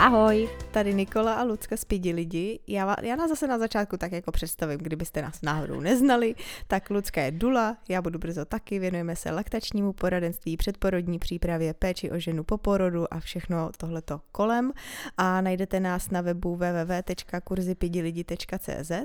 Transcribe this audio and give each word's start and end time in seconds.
Ahoj! 0.00 0.48
Tady 0.70 0.94
Nikola 0.94 1.34
a 1.34 1.42
Lucka 1.42 1.76
z 1.76 1.84
Pidi 1.84 2.12
lidi. 2.12 2.60
Já, 2.66 2.96
já 3.02 3.16
nás 3.16 3.28
zase 3.28 3.46
na 3.46 3.58
začátku 3.58 3.96
tak 3.96 4.12
jako 4.12 4.32
představím, 4.32 4.78
kdybyste 4.78 5.22
nás 5.22 5.42
náhodou 5.42 5.80
neznali. 5.80 6.34
Tak 6.66 6.90
Lucka 6.90 7.22
je 7.22 7.30
Dula, 7.30 7.76
já 7.88 8.02
budu 8.02 8.18
brzo 8.18 8.44
taky, 8.44 8.78
věnujeme 8.78 9.16
se 9.16 9.30
laktačnímu 9.30 9.92
poradenství, 9.92 10.56
předporodní 10.56 11.18
přípravě, 11.18 11.74
péči 11.74 12.10
o 12.10 12.18
ženu 12.18 12.44
po 12.44 12.58
porodu 12.58 13.14
a 13.14 13.20
všechno 13.20 13.70
tohleto 13.76 14.20
kolem. 14.32 14.72
A 15.16 15.40
najdete 15.40 15.80
nás 15.80 16.10
na 16.10 16.20
webu 16.20 16.56
www.kurzipidilidi.cz. 16.56 18.90
Uh, 18.90 19.04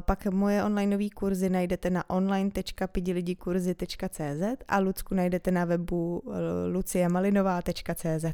pak 0.00 0.26
moje 0.26 0.64
onlineové 0.64 1.08
kurzy 1.14 1.50
najdete 1.50 1.90
na 1.90 2.10
online.pidilidikurzy.cz 2.10 4.62
a 4.68 4.78
Lucku 4.78 5.14
najdete 5.14 5.50
na 5.50 5.64
webu 5.64 6.18
uh, 6.18 6.34
luciamalinová.cz. 6.72 8.24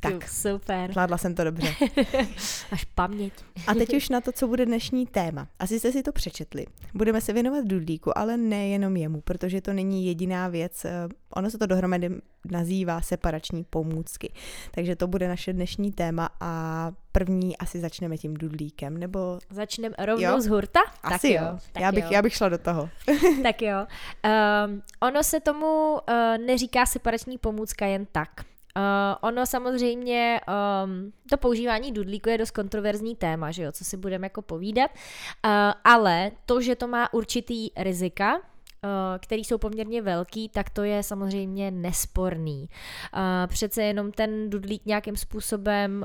Tak, 0.00 0.28
super. 0.28 0.92
Zvládla 0.92 1.18
jsem 1.18 1.34
to 1.34 1.44
dobře. 1.44 1.74
Až 2.72 2.84
paměť. 2.94 3.32
A 3.66 3.74
teď 3.74 3.94
už 3.96 4.08
na 4.08 4.20
to, 4.20 4.32
co 4.32 4.46
bude 4.48 4.66
dnešní 4.66 5.06
téma. 5.06 5.48
Asi 5.58 5.78
jste 5.78 5.92
si 5.92 6.02
to 6.02 6.12
přečetli. 6.12 6.66
Budeme 6.94 7.20
se 7.20 7.32
věnovat 7.32 7.64
dudlíku, 7.64 8.18
ale 8.18 8.36
nejenom 8.36 8.96
jemu, 8.96 9.20
protože 9.20 9.60
to 9.60 9.72
není 9.72 10.06
jediná 10.06 10.48
věc. 10.48 10.84
eh, 10.84 11.08
Ono 11.36 11.50
se 11.50 11.58
to 11.58 11.66
dohromady 11.66 12.10
nazývá 12.50 13.00
separační 13.00 13.64
pomůcky. 13.64 14.32
Takže 14.70 14.96
to 14.96 15.06
bude 15.06 15.28
naše 15.28 15.52
dnešní 15.52 15.92
téma 15.92 16.28
a 16.40 16.90
první 17.12 17.56
asi 17.56 17.80
začneme 17.80 18.18
tím 18.18 18.34
dudlíkem, 18.34 18.98
nebo 18.98 19.38
Začneme 19.50 19.94
rovnou 19.98 20.24
Jo? 20.30 20.40
z 20.40 20.46
hurta? 20.46 20.80
asi 21.02 21.28
jo. 21.32 21.58
tak 21.72 21.82
já, 21.82 21.92
bych, 21.92 22.04
jo. 22.04 22.10
já 22.12 22.22
bych 22.22 22.34
šla 22.34 22.48
do 22.48 22.58
toho. 22.58 22.88
tak 23.42 23.62
jo. 23.62 23.86
Um, 24.66 24.82
ono 25.00 25.22
se 25.22 25.40
tomu 25.40 25.92
uh, 25.92 25.98
neříká 26.46 26.86
separační 26.86 27.38
pomůcka 27.38 27.86
jen 27.86 28.06
tak. 28.12 28.28
Uh, 28.76 28.82
ono 29.20 29.46
samozřejmě, 29.46 30.40
um, 30.84 31.12
to 31.30 31.36
používání 31.36 31.92
dudlíku 31.92 32.28
je 32.28 32.38
dost 32.38 32.50
kontroverzní 32.50 33.16
téma, 33.16 33.50
že 33.50 33.62
jo, 33.62 33.72
co 33.72 33.84
si 33.84 33.96
budeme 33.96 34.26
jako 34.26 34.42
povídat, 34.42 34.90
uh, 34.90 35.50
ale 35.84 36.30
to, 36.46 36.60
že 36.60 36.76
to 36.76 36.88
má 36.88 37.14
určitý 37.14 37.70
rizika, 37.76 38.34
uh, 38.36 38.40
který 39.20 39.44
jsou 39.44 39.58
poměrně 39.58 40.02
velký, 40.02 40.48
tak 40.48 40.70
to 40.70 40.82
je 40.82 41.02
samozřejmě 41.02 41.70
nesporný. 41.70 42.68
Přece 43.46 43.82
jenom 43.82 44.12
ten 44.12 44.50
dudlík 44.50 44.86
nějakým 44.86 45.16
způsobem, 45.16 46.04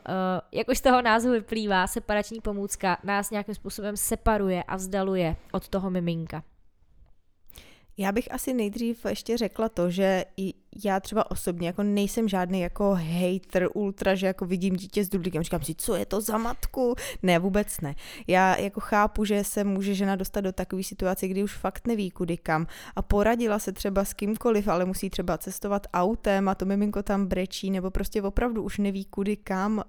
jak 0.52 0.68
už 0.68 0.78
z 0.78 0.82
toho 0.82 1.02
názvu 1.02 1.32
vyplývá, 1.32 1.88
separační 1.88 2.42
pomůcka, 2.42 2.98
nás 3.04 3.32
nějakým 3.32 3.56
způsobem 3.56 3.98
separuje 3.98 4.64
a 4.64 4.76
vzdaluje 4.76 5.36
od 5.52 5.70
toho 5.70 5.90
miminka. 5.90 6.44
Já 7.98 8.12
bych 8.12 8.32
asi 8.32 8.54
nejdřív 8.54 9.06
ještě 9.06 9.38
řekla 9.38 9.70
to, 9.70 9.90
že 9.90 10.26
i 10.38 10.54
já 10.84 11.00
třeba 11.00 11.32
osobně 11.32 11.68
jako 11.68 11.84
nejsem 11.84 12.28
žádný 12.28 12.62
jako 12.62 12.98
hater 13.00 13.68
ultra, 13.74 14.16
že 14.16 14.28
jako 14.28 14.46
vidím 14.46 14.76
dítě 14.76 15.04
s 15.04 15.10
dudlíkem, 15.10 15.44
říkám 15.44 15.64
si, 15.64 15.76
co 15.76 15.96
je 15.96 16.06
to 16.06 16.22
za 16.22 16.38
matku? 16.38 16.96
Ne, 17.24 17.40
vůbec 17.40 17.82
ne. 17.82 17.96
Já 18.28 18.58
jako 18.58 18.80
chápu, 18.80 19.26
že 19.26 19.44
se 19.44 19.64
může 19.64 19.96
žena 19.96 20.16
dostat 20.16 20.42
do 20.42 20.52
takové 20.52 20.84
situace, 20.84 21.28
kdy 21.28 21.44
už 21.44 21.58
fakt 21.58 21.88
neví 21.88 22.12
kudy 22.12 22.38
kam 22.38 22.68
a 22.96 23.02
poradila 23.02 23.60
se 23.60 23.72
třeba 23.72 24.06
s 24.06 24.14
kýmkoliv, 24.14 24.68
ale 24.68 24.86
musí 24.86 25.10
třeba 25.10 25.38
cestovat 25.38 25.88
autem 25.94 26.50
a 26.50 26.56
to 26.56 26.66
miminko 26.66 27.04
tam 27.04 27.26
brečí, 27.26 27.72
nebo 27.72 27.92
prostě 27.92 28.22
opravdu 28.22 28.64
už 28.64 28.78
neví 28.78 29.06
kudy 29.06 29.38
kam 29.38 29.78
uh, 29.78 29.84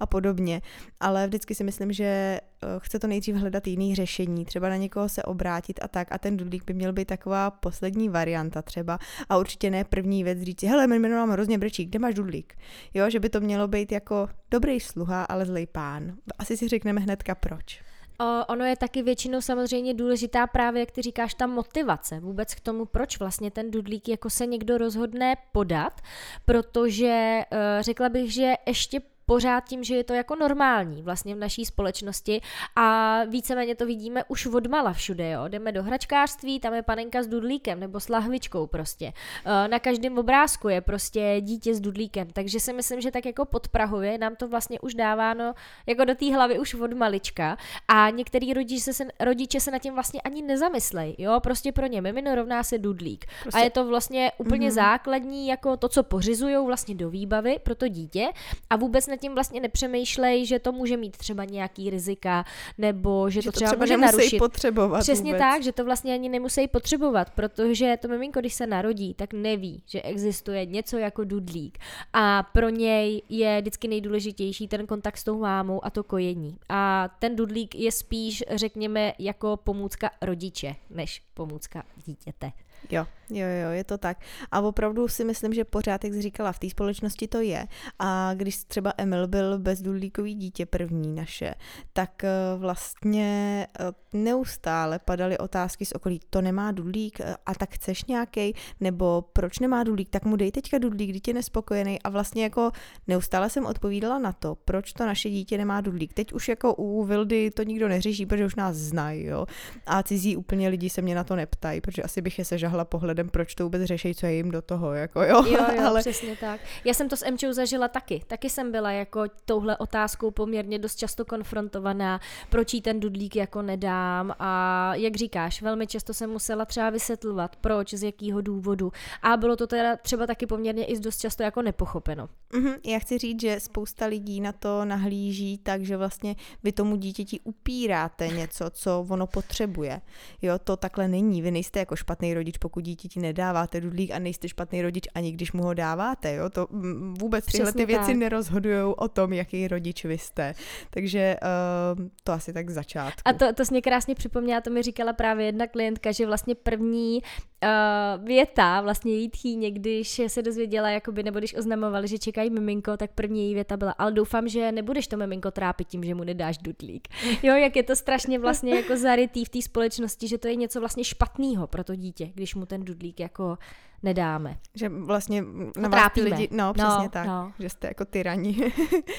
a 0.00 0.06
podobně. 0.06 0.62
Ale 1.00 1.26
vždycky 1.26 1.54
si 1.54 1.64
myslím, 1.64 1.92
že 1.92 2.40
uh, 2.62 2.68
chce 2.78 2.98
to 2.98 3.06
nejdřív 3.06 3.36
hledat 3.36 3.66
jiný 3.66 3.94
řešení, 3.94 4.44
třeba 4.44 4.68
na 4.68 4.76
někoho 4.76 5.08
se 5.08 5.22
obrátit 5.22 5.80
a 5.82 5.88
tak 5.88 6.12
a 6.12 6.18
ten 6.18 6.36
dudlík 6.36 6.64
by 6.64 6.74
měl 6.74 6.92
být 6.92 7.08
taková 7.08 7.50
poslední 7.50 8.08
varianta 8.08 8.62
třeba 8.62 8.98
a 9.28 9.38
určitě 9.38 9.70
ne 9.70 9.84
první 9.84 9.99
věc 10.02 10.42
říct 10.42 10.62
hele, 10.62 10.86
my 10.86 10.98
mám 10.98 11.30
hrozně 11.30 11.58
brečí, 11.58 11.84
kde 11.84 11.98
máš 11.98 12.14
dudlík? 12.14 12.54
Jo, 12.94 13.10
že 13.10 13.20
by 13.20 13.28
to 13.28 13.40
mělo 13.40 13.68
být 13.68 13.92
jako 13.92 14.28
dobrý 14.50 14.80
sluha, 14.80 15.24
ale 15.24 15.46
zlej 15.46 15.66
pán. 15.66 16.12
Asi 16.38 16.56
si 16.56 16.68
řekneme 16.68 17.00
hnedka 17.00 17.34
proč. 17.34 17.82
O, 18.20 18.44
ono 18.46 18.64
je 18.64 18.76
taky 18.76 19.02
většinou 19.02 19.40
samozřejmě 19.40 19.94
důležitá 19.94 20.46
právě, 20.46 20.80
jak 20.80 20.90
ty 20.90 21.02
říkáš, 21.02 21.34
ta 21.34 21.46
motivace 21.46 22.20
vůbec 22.20 22.54
k 22.54 22.60
tomu, 22.60 22.84
proč 22.84 23.18
vlastně 23.18 23.50
ten 23.50 23.70
dudlík 23.70 24.08
jako 24.08 24.30
se 24.30 24.46
někdo 24.46 24.78
rozhodne 24.78 25.36
podat, 25.52 26.00
protože 26.44 27.40
uh, 27.52 27.58
řekla 27.82 28.08
bych, 28.08 28.32
že 28.32 28.54
ještě 28.66 29.00
pořád 29.30 29.64
tím, 29.64 29.84
že 29.84 29.94
je 29.96 30.04
to 30.04 30.14
jako 30.14 30.36
normální 30.36 31.02
vlastně 31.02 31.34
v 31.34 31.38
naší 31.38 31.64
společnosti 31.64 32.40
a 32.76 33.18
víceméně 33.24 33.74
to 33.74 33.86
vidíme 33.86 34.24
už 34.28 34.46
odmala 34.46 34.92
všude, 34.92 35.30
jo. 35.30 35.48
Jdeme 35.48 35.72
do 35.72 35.82
hračkářství, 35.82 36.60
tam 36.60 36.74
je 36.74 36.82
panenka 36.82 37.22
s 37.22 37.26
dudlíkem 37.26 37.80
nebo 37.80 38.00
s 38.00 38.08
lahvičkou 38.08 38.66
prostě. 38.66 39.12
Eh, 39.44 39.68
Na 39.68 39.78
každém 39.78 40.18
obrázku 40.18 40.68
je 40.68 40.80
prostě 40.80 41.36
dítě 41.40 41.74
s 41.74 41.80
dudlíkem, 41.80 42.28
takže 42.32 42.60
si 42.60 42.72
myslím, 42.72 43.00
že 43.00 43.10
tak 43.10 43.26
jako 43.26 43.44
podprahově 43.44 44.18
nám 44.18 44.36
to 44.36 44.48
vlastně 44.48 44.80
už 44.80 44.94
dáváno 44.94 45.54
jako 45.86 46.04
do 46.04 46.14
té 46.14 46.34
hlavy 46.34 46.58
už 46.58 46.74
od 46.74 46.92
malička 46.92 47.56
a 47.88 48.10
některý 48.10 48.54
rodiče 48.54 48.92
se, 48.92 49.04
rodiče 49.20 49.60
se 49.60 49.70
nad 49.70 49.78
tím 49.78 49.94
vlastně 49.94 50.20
ani 50.20 50.42
nezamyslej, 50.42 51.14
jo, 51.18 51.40
prostě 51.40 51.72
pro 51.72 51.86
ně 51.86 52.00
mimino 52.00 52.34
rovná 52.34 52.62
se 52.62 52.78
dudlík. 52.78 53.24
Prostě- 53.42 53.60
A 53.60 53.64
je 53.64 53.70
to 53.70 53.86
vlastně 53.86 54.32
úplně 54.38 54.66
Mhm. 54.66 54.74
základní 54.74 55.46
jako 55.48 55.76
to, 55.76 55.88
co 55.88 56.02
pořizujou 56.02 56.66
vlastně 56.66 56.94
do 56.94 57.10
výbavy 57.10 57.58
pro 57.62 57.74
to 57.74 57.88
dítě 57.88 58.28
a 58.70 58.76
vůbec 58.76 59.06
nad 59.06 59.19
tím 59.20 59.34
vlastně 59.34 59.60
nepřemýšlej, 59.60 60.46
že 60.46 60.58
to 60.58 60.72
může 60.72 60.96
mít 60.96 61.16
třeba 61.16 61.44
nějaký 61.44 61.90
rizika 61.90 62.44
nebo 62.78 63.30
že, 63.30 63.42
Že 63.42 63.48
to 63.48 63.52
třeba, 63.52 63.70
třeba 63.70 63.82
může 63.84 63.96
nemusí 63.96 64.16
narušit. 64.16 64.38
potřebovat 64.38 65.00
Přesně 65.00 65.32
vůbec. 65.32 65.38
tak, 65.40 65.62
že 65.62 65.72
to 65.72 65.84
vlastně 65.84 66.14
ani 66.14 66.28
nemusí 66.28 66.68
potřebovat, 66.68 67.30
protože 67.30 67.96
to 68.02 68.08
miminko, 68.08 68.40
když 68.40 68.54
se 68.54 68.66
narodí, 68.66 69.14
tak 69.14 69.32
neví, 69.32 69.82
že 69.86 70.02
existuje 70.02 70.66
něco 70.66 70.98
jako 70.98 71.24
dudlík. 71.24 71.78
A 72.12 72.42
pro 72.42 72.68
něj 72.68 73.22
je 73.28 73.60
vždycky 73.60 73.88
nejdůležitější 73.88 74.68
ten 74.68 74.86
kontakt 74.86 75.16
s 75.16 75.24
tou 75.24 75.38
mámou 75.38 75.84
a 75.84 75.90
to 75.90 76.04
kojení. 76.04 76.56
A 76.68 77.08
ten 77.18 77.36
dudlík 77.36 77.74
je 77.74 77.92
spíš, 77.92 78.44
řekněme, 78.50 79.12
jako 79.18 79.56
pomůcka 79.56 80.10
rodiče, 80.22 80.76
než 80.90 81.22
pomůcka 81.34 81.82
dítěte. 82.06 82.52
Jo, 82.90 83.06
jo, 83.30 83.46
jo, 83.46 83.70
je 83.70 83.84
to 83.84 83.98
tak. 83.98 84.18
A 84.50 84.60
opravdu 84.60 85.08
si 85.08 85.24
myslím, 85.24 85.54
že 85.54 85.64
pořád, 85.64 86.04
jak 86.04 86.12
jsi 86.12 86.22
říkala, 86.22 86.52
v 86.52 86.58
té 86.58 86.70
společnosti 86.70 87.28
to 87.28 87.40
je. 87.40 87.66
A 87.98 88.34
když 88.34 88.64
třeba 88.64 88.92
Emil 88.98 89.28
byl 89.28 89.58
bezdudlíkový 89.58 90.34
dítě 90.34 90.66
první 90.66 91.14
naše, 91.14 91.54
tak 91.92 92.24
eh, 92.24 92.30
vlastně 92.56 93.66
eh, 93.80 93.84
neustále 94.12 94.98
padaly 94.98 95.38
otázky 95.38 95.84
z 95.84 95.92
okolí, 95.92 96.20
to 96.30 96.40
nemá 96.40 96.72
dudlík 96.72 97.20
eh, 97.20 97.34
a 97.46 97.54
tak 97.54 97.74
chceš 97.74 98.04
nějaký, 98.04 98.54
nebo 98.80 99.24
proč 99.32 99.58
nemá 99.58 99.84
dudlík, 99.84 100.08
tak 100.08 100.24
mu 100.24 100.36
dej 100.36 100.52
teďka 100.52 100.78
dudlík, 100.78 101.12
dítě 101.12 101.30
je 101.30 101.34
nespokojený. 101.34 102.02
A 102.02 102.08
vlastně 102.08 102.42
jako 102.42 102.70
neustále 103.06 103.50
jsem 103.50 103.66
odpovídala 103.66 104.18
na 104.18 104.32
to, 104.32 104.54
proč 104.54 104.92
to 104.92 105.06
naše 105.06 105.30
dítě 105.30 105.58
nemá 105.58 105.80
dudlík. 105.80 106.12
Teď 106.14 106.32
už 106.32 106.48
jako 106.48 106.74
u 106.74 107.04
Vildy 107.04 107.50
to 107.50 107.62
nikdo 107.62 107.88
neřeší, 107.88 108.26
protože 108.26 108.46
už 108.46 108.54
nás 108.54 108.76
znají, 108.76 109.24
jo. 109.24 109.46
A 109.86 110.02
cizí 110.02 110.36
úplně 110.36 110.68
lidi 110.68 110.90
se 110.90 111.02
mě 111.02 111.14
na 111.14 111.24
to 111.24 111.36
neptají, 111.36 111.80
protože 111.80 112.02
asi 112.02 112.22
bych 112.22 112.38
je 112.38 112.44
sežahla 112.70 112.84
pohledem, 112.84 113.28
proč 113.28 113.54
to 113.54 113.64
vůbec 113.64 113.82
řeší, 113.82 114.14
co 114.14 114.26
je 114.26 114.34
jim 114.34 114.50
do 114.50 114.62
toho, 114.62 114.94
jako 114.94 115.22
jo. 115.22 115.44
Jo, 115.46 115.66
jo, 115.76 115.82
ale 115.86 116.00
přesně 116.00 116.36
tak. 116.36 116.60
Já 116.84 116.94
jsem 116.94 117.08
to 117.08 117.16
s 117.16 117.24
Emčou 117.24 117.52
zažila 117.52 117.88
taky. 117.88 118.22
Taky 118.26 118.50
jsem 118.50 118.72
byla 118.72 118.90
jako 118.90 119.24
touhle 119.44 119.76
otázkou 119.76 120.30
poměrně 120.30 120.78
dost 120.78 120.96
často 120.96 121.24
konfrontovaná, 121.24 122.20
proč 122.50 122.74
jí 122.74 122.82
ten 122.82 123.00
dudlík 123.00 123.36
jako 123.36 123.62
nedám 123.62 124.34
a 124.38 124.94
jak 124.94 125.16
říkáš, 125.16 125.62
velmi 125.62 125.86
často 125.86 126.14
jsem 126.14 126.30
musela 126.30 126.64
třeba 126.64 126.90
vysvětlovat, 126.90 127.56
proč, 127.56 127.94
z 127.94 128.02
jakého 128.02 128.40
důvodu 128.40 128.92
a 129.22 129.36
bylo 129.36 129.56
to 129.56 129.66
teda 129.66 129.96
třeba 129.96 130.26
taky 130.26 130.46
poměrně 130.46 130.84
i 130.84 131.00
dost 131.00 131.18
často 131.18 131.42
jako 131.42 131.62
nepochopeno. 131.62 132.28
Mhm, 132.52 132.74
já 132.86 132.98
chci 132.98 133.18
říct, 133.18 133.40
že 133.40 133.60
spousta 133.60 134.06
lidí 134.06 134.40
na 134.40 134.52
to 134.52 134.84
nahlíží 134.84 135.58
tak, 135.58 135.82
že 135.82 135.96
vlastně 135.96 136.36
vy 136.62 136.72
tomu 136.72 136.96
dítěti 136.96 137.40
upíráte 137.44 138.28
něco, 138.28 138.70
co 138.70 139.06
ono 139.08 139.26
potřebuje. 139.26 140.00
Jo, 140.42 140.58
to 140.58 140.76
takhle 140.76 141.08
není. 141.08 141.42
Vy 141.42 141.50
nejste 141.50 141.78
jako 141.78 141.96
špatný 141.96 142.34
rodič, 142.34 142.58
pokud 142.60 142.84
dítěti 142.84 143.20
nedáváte 143.20 143.80
dudlík 143.80 144.10
a 144.10 144.18
nejste 144.18 144.48
špatný 144.48 144.82
rodič 144.82 145.08
ani 145.14 145.32
když 145.32 145.52
mu 145.52 145.62
ho 145.62 145.74
dáváte. 145.74 146.34
Jo, 146.34 146.50
to 146.50 146.66
mm, 146.70 147.14
vůbec 147.14 147.44
tyhle 147.46 147.64
Přesně 147.66 147.86
ty 147.86 147.92
věci 147.92 148.14
nerozhodují 148.14 148.94
o 148.96 149.08
tom, 149.08 149.32
jaký 149.32 149.68
rodič 149.68 150.04
vy 150.04 150.18
jste. 150.18 150.54
Takže 150.90 151.36
uh, 151.42 152.06
to 152.24 152.32
asi 152.32 152.52
tak 152.52 152.70
začátku. 152.70 153.22
A 153.24 153.32
to, 153.32 153.52
to 153.52 153.64
jsi 153.64 153.74
mě 153.74 153.82
krásně 153.82 154.14
připomněla, 154.14 154.60
to 154.60 154.70
mi 154.70 154.82
říkala 154.82 155.12
právě 155.12 155.46
jedna 155.46 155.66
klientka, 155.66 156.12
že 156.12 156.26
vlastně 156.26 156.54
první 156.54 157.22
uh, 157.64 158.24
věta, 158.24 158.80
vlastně 158.80 159.12
její 159.12 159.30
tchýně, 159.30 159.70
když 159.70 160.20
se 160.26 160.42
dozvěděla, 160.42 160.90
jakoby, 160.90 161.22
nebo 161.22 161.38
když 161.38 161.54
oznamovali, 161.54 162.08
že 162.08 162.18
čekají 162.18 162.50
miminko, 162.50 162.96
tak 162.96 163.10
první 163.10 163.44
její 163.44 163.54
věta 163.54 163.76
byla, 163.76 163.92
ale 163.92 164.12
doufám, 164.12 164.48
že 164.48 164.72
nebudeš 164.72 165.06
to 165.06 165.16
miminko 165.16 165.50
trápit 165.50 165.88
tím, 165.88 166.04
že 166.04 166.14
mu 166.14 166.24
nedáš 166.24 166.58
dudlík. 166.58 167.08
Jo, 167.42 167.54
jak 167.54 167.76
je 167.76 167.82
to 167.82 167.96
strašně 167.96 168.38
vlastně 168.38 168.74
jako 168.74 168.96
zarytý 168.96 169.44
v 169.44 169.48
té 169.48 169.62
společnosti, 169.62 170.28
že 170.28 170.38
to 170.38 170.48
je 170.48 170.56
něco 170.56 170.80
vlastně 170.80 171.04
špatného 171.04 171.66
pro 171.66 171.84
to 171.84 171.94
dítě, 171.94 172.30
když 172.34 172.54
mu 172.54 172.66
ten 172.66 172.84
dudlík 172.84 173.20
jako 173.20 173.58
nedáme. 174.02 174.56
Že 174.74 174.88
vlastně 174.88 175.42
na 175.76 175.88
No, 175.88 175.88
vás 175.88 176.12
ty 176.14 176.22
lidi, 176.22 176.48
no 176.50 176.66
No, 176.66 176.74
přesně 176.74 177.08
tak, 177.08 177.26
no. 177.26 177.52
že 177.58 177.68
jste 177.68 177.86
jako 177.86 178.04
tyrani. 178.04 178.72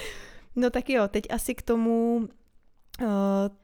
no 0.55 0.69
tak 0.69 0.89
jo, 0.89 1.07
teď 1.07 1.23
asi 1.29 1.55
k 1.55 1.61
tomu, 1.61 2.27
uh, 3.01 3.07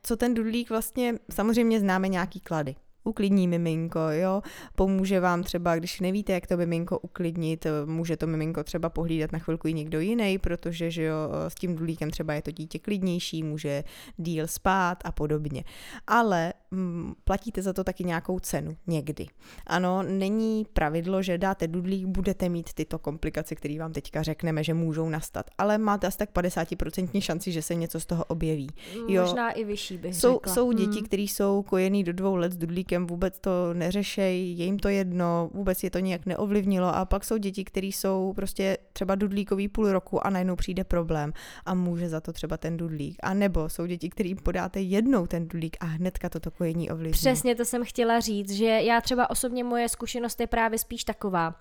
co 0.03 0.18
ten 0.18 0.33
dudlík 0.33 0.69
vlastně, 0.69 1.13
samozřejmě 1.31 1.79
známe 1.79 2.07
nějaký 2.07 2.39
klady. 2.39 2.75
Uklidní 3.07 3.48
miminko, 3.48 4.00
jo, 4.00 4.42
pomůže 4.75 5.19
vám 5.19 5.44
třeba, 5.44 5.75
když 5.75 6.00
nevíte, 6.00 6.33
jak 6.33 6.48
to 6.48 6.57
miminko 6.57 7.00
uklidnit, 7.00 7.68
může 7.86 8.18
to 8.18 8.27
miminko 8.27 8.63
třeba 8.63 8.89
pohlídat 8.89 9.31
na 9.31 9.39
chvilku 9.39 9.68
i 9.68 9.74
někdo 9.74 10.00
jiný, 10.00 10.38
protože 10.38 10.92
že 10.92 11.04
jo, 11.04 11.15
s 11.48 11.56
tím 11.56 11.75
dulíkem 11.75 12.12
třeba 12.12 12.33
je 12.33 12.42
to 12.42 12.51
dítě 12.51 12.80
klidnější, 12.80 13.44
může 13.44 13.83
díl 14.18 14.48
spát 14.48 14.98
a 15.06 15.12
podobně. 15.12 15.63
Ale 16.07 16.54
m, 16.71 16.80
mm, 16.80 17.13
platíte 17.24 17.62
za 17.62 17.74
to 17.74 17.83
taky 17.83 18.04
nějakou 18.04 18.39
cenu 18.39 18.77
někdy. 18.88 19.25
Ano, 19.68 20.03
není 20.03 20.65
pravidlo, 20.74 21.21
že 21.21 21.38
dáte 21.38 21.68
dudlík, 21.68 22.06
budete 22.06 22.50
mít 22.50 22.74
tyto 22.74 23.00
komplikace, 23.00 23.56
které 23.56 23.80
vám 23.80 23.94
teďka 23.94 24.24
řekneme, 24.24 24.63
že 24.63 24.74
můžou 24.74 25.10
nastat, 25.10 25.45
ale 25.57 25.77
máte 25.77 26.07
asi 26.07 26.18
tak 26.18 26.30
50% 26.31 27.21
šanci, 27.21 27.51
že 27.51 27.62
se 27.62 27.75
něco 27.75 28.00
z 28.00 28.06
toho 28.06 28.25
objeví. 28.25 28.69
Jo, 29.07 29.21
Možná 29.21 29.51
i 29.51 29.63
vyšší 29.63 29.98
bych 29.98 30.15
jsou, 30.15 30.33
řekla. 30.33 30.53
Jsou 30.53 30.71
děti, 30.71 30.98
hmm. 30.98 31.06
které 31.06 31.24
jsou 31.24 31.63
kojený 31.63 32.03
do 32.03 32.13
dvou 32.13 32.36
let 32.36 32.51
s 32.51 32.57
dudlíkem, 32.57 32.96
vůbec 33.05 33.39
to 33.39 33.73
neřešejí, 33.73 34.59
je 34.59 34.65
jim 34.65 34.79
to 34.79 34.89
jedno, 34.89 35.49
vůbec 35.53 35.83
je 35.83 35.89
to 35.89 35.99
nějak 35.99 36.25
neovlivnilo 36.25 36.95
a 36.95 37.05
pak 37.05 37.23
jsou 37.25 37.38
děti, 37.38 37.63
které 37.63 37.88
jsou 37.88 38.33
prostě 38.35 38.77
třeba 38.94 39.15
dudlíkový 39.15 39.67
půl 39.67 39.91
roku 39.91 40.27
a 40.27 40.29
najednou 40.29 40.55
přijde 40.55 40.83
problém 40.83 41.33
a 41.65 41.73
může 41.73 42.09
za 42.09 42.21
to 42.21 42.33
třeba 42.33 42.57
ten 42.57 42.77
dudlík. 42.77 43.15
A 43.23 43.33
nebo 43.33 43.69
jsou 43.69 43.85
děti, 43.85 44.09
kterým 44.09 44.38
podáte 44.38 44.79
jednou 44.79 45.27
ten 45.27 45.47
dudlík 45.47 45.77
a 45.79 45.85
hnedka 45.85 46.29
toto 46.29 46.51
kojení 46.51 46.89
ovlivní. 46.89 47.11
Přesně 47.11 47.55
to 47.55 47.65
jsem 47.65 47.85
chtěla 47.85 48.19
říct, 48.19 48.51
že 48.51 48.65
já 48.65 49.01
třeba 49.01 49.29
osobně 49.29 49.63
moje 49.63 49.89
zkušenost 49.89 50.41
je 50.41 50.47
právě 50.47 50.79
spíš 50.79 51.03
taková, 51.03 51.55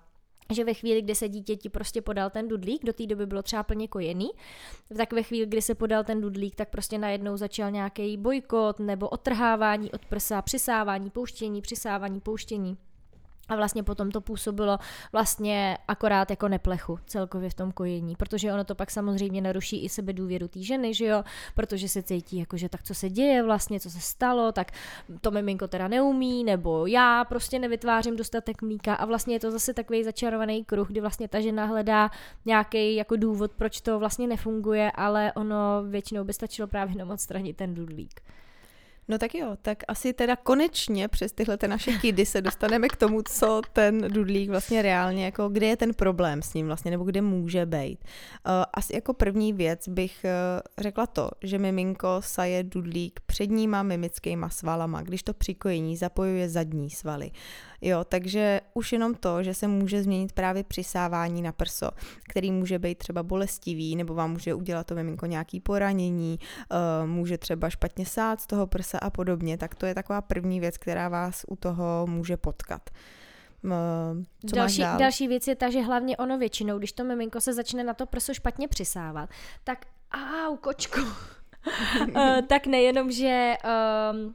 že 0.53 0.65
ve 0.65 0.75
chvíli, 0.75 1.03
kdy 1.03 1.15
se 1.15 1.29
dítěti 1.29 1.69
prostě 1.69 2.03
podal 2.03 2.31
ten 2.31 2.49
dudlík, 2.49 2.85
do 2.85 2.93
té 2.93 3.07
doby 3.07 3.27
bylo 3.27 3.43
třeba 3.43 3.63
plně 3.63 3.89
kojený, 3.89 4.31
tak 4.97 5.13
ve 5.13 5.23
chvíli, 5.23 5.47
kdy 5.47 5.63
se 5.63 5.75
podal 5.75 6.05
ten 6.05 6.21
dudlík, 6.21 6.55
tak 6.55 6.69
prostě 6.69 6.99
najednou 6.99 7.37
začal 7.37 7.71
nějaký 7.71 8.17
bojkot 8.17 8.79
nebo 8.79 9.09
otrhávání 9.09 9.93
od 9.93 10.07
prsa, 10.07 10.43
přisávání, 10.43 11.11
pouštění, 11.11 11.63
přisávání, 11.63 12.21
pouštění. 12.21 12.77
A 13.49 13.57
vlastně 13.57 13.83
potom 13.83 14.11
to 14.11 14.21
působilo 14.21 14.79
vlastně 15.13 15.79
akorát 15.89 16.31
jako 16.31 16.49
neplechu 16.49 16.99
celkově 17.07 17.51
v 17.51 17.55
tom 17.55 17.73
kojení, 17.73 18.17
protože 18.17 18.53
ono 18.53 18.65
to 18.65 18.75
pak 18.75 18.91
samozřejmě 18.91 19.41
naruší 19.41 19.85
i 19.85 19.89
sebe 19.89 20.13
důvěru 20.13 20.49
té 20.49 20.63
ženy, 20.63 20.95
že 20.95 21.07
jo, 21.07 21.25
protože 21.55 21.89
se 21.89 22.03
cítí 22.03 22.39
jako, 22.39 22.57
že 22.57 22.69
tak 22.69 22.83
co 22.83 22.95
se 22.95 23.11
děje 23.11 23.43
vlastně, 23.43 23.81
co 23.81 23.91
se 23.91 24.01
stalo, 24.01 24.53
tak 24.53 24.73
to 25.21 25.31
miminko 25.31 25.69
teda 25.69 25.89
neumí, 25.89 26.45
nebo 26.45 26.87
já 26.87 27.25
prostě 27.25 27.59
nevytvářím 27.59 28.17
dostatek 28.17 28.63
mlíka 28.63 28.95
a 28.95 29.05
vlastně 29.05 29.35
je 29.35 29.41
to 29.41 29.51
zase 29.51 29.75
takový 29.75 30.05
začarovaný 30.05 30.65
kruh, 30.65 30.89
kdy 30.89 31.01
vlastně 31.01 31.29
ta 31.29 31.41
žena 31.41 31.65
hledá 31.65 32.11
nějaký 32.45 32.95
jako 32.95 33.17
důvod, 33.17 33.53
proč 33.53 33.81
to 33.81 33.99
vlastně 33.99 34.27
nefunguje, 34.27 34.93
ale 34.95 35.33
ono 35.33 35.83
většinou 35.89 36.25
by 36.25 36.33
stačilo 36.33 36.69
právě 36.69 36.95
jenom 36.95 37.11
odstranit 37.11 37.57
ten 37.57 37.75
dudlík. 37.75 38.21
No 39.09 39.19
tak 39.19 39.35
jo, 39.35 39.57
tak 39.63 39.79
asi 39.89 40.13
teda 40.13 40.37
konečně 40.37 41.09
přes 41.09 41.33
tyhle 41.33 41.57
ty 41.57 41.69
naše 41.69 41.93
kidy 41.93 42.27
se 42.27 42.43
dostaneme 42.43 42.89
k 42.89 42.97
tomu, 42.97 43.23
co 43.23 43.63
ten 43.73 44.01
dudlík 44.01 44.51
vlastně 44.51 44.83
reálně, 44.83 45.25
jako 45.25 45.49
kde 45.49 45.67
je 45.67 45.77
ten 45.77 45.95
problém 45.95 46.43
s 46.43 46.55
ním 46.55 46.67
vlastně, 46.67 46.91
nebo 46.91 47.05
kde 47.05 47.23
může 47.23 47.67
být. 47.67 47.99
Uh, 48.05 48.53
asi 48.75 48.95
jako 48.95 49.15
první 49.15 49.53
věc 49.53 49.89
bych 49.89 50.25
uh, 50.25 50.31
řekla 50.79 51.07
to, 51.07 51.31
že 51.43 51.59
miminko 51.59 52.09
saje 52.21 52.65
dudlík 52.65 53.21
předníma 53.27 53.83
mimickýma 53.83 54.49
svalama, 54.49 55.03
když 55.03 55.23
to 55.23 55.35
přikojení 55.35 55.97
zapojuje 55.97 56.49
zadní 56.49 56.91
svaly. 56.91 57.31
Jo, 57.87 58.05
takže 58.05 58.61
už 58.75 58.93
jenom 58.93 59.15
to, 59.15 59.43
že 59.43 59.55
se 59.55 59.69
může 59.69 60.03
změnit 60.03 60.33
právě 60.33 60.65
přisávání 60.65 61.43
na 61.43 61.53
prso, 61.53 61.91
který 62.29 62.53
může 62.53 62.79
být 62.79 62.99
třeba 62.99 63.23
bolestivý, 63.23 63.97
nebo 63.97 64.15
vám 64.15 64.31
může 64.31 64.55
udělat 64.55 64.87
to 64.87 64.95
miminko 64.95 65.27
nějaký 65.27 65.61
poranění, 65.61 66.39
uh, 66.71 67.09
může 67.09 67.39
třeba 67.39 67.71
špatně 67.71 68.07
sát 68.07 68.41
z 68.41 68.47
toho 68.47 68.67
prsa 68.67 68.99
a 68.99 69.11
podobně, 69.11 69.59
tak 69.59 69.75
to 69.75 69.87
je 69.87 69.95
taková 69.95 70.21
první 70.21 70.61
věc, 70.61 70.79
která 70.79 71.09
vás 71.09 71.45
u 71.49 71.57
toho 71.57 72.07
může 72.07 72.37
potkat. 72.37 72.91
Co 74.51 74.57
další, 74.57 74.81
dál? 74.81 74.99
další 74.99 75.29
věc 75.29 75.49
je 75.49 75.57
ta, 75.57 75.71
že 75.71 75.81
hlavně 75.81 76.17
ono 76.17 76.39
většinou, 76.39 76.79
když 76.79 76.93
to 76.93 77.05
miminko 77.05 77.41
se 77.41 77.53
začne 77.53 77.85
na 77.85 77.95
to 77.95 78.07
prso 78.07 78.35
špatně 78.35 78.69
přisávat, 78.69 79.31
tak 79.65 79.87
au, 80.47 80.57
kočko, 80.57 81.01
uh, 81.01 82.41
tak 82.49 82.67
nejenom, 82.67 83.11
že 83.11 83.55
um, 84.13 84.35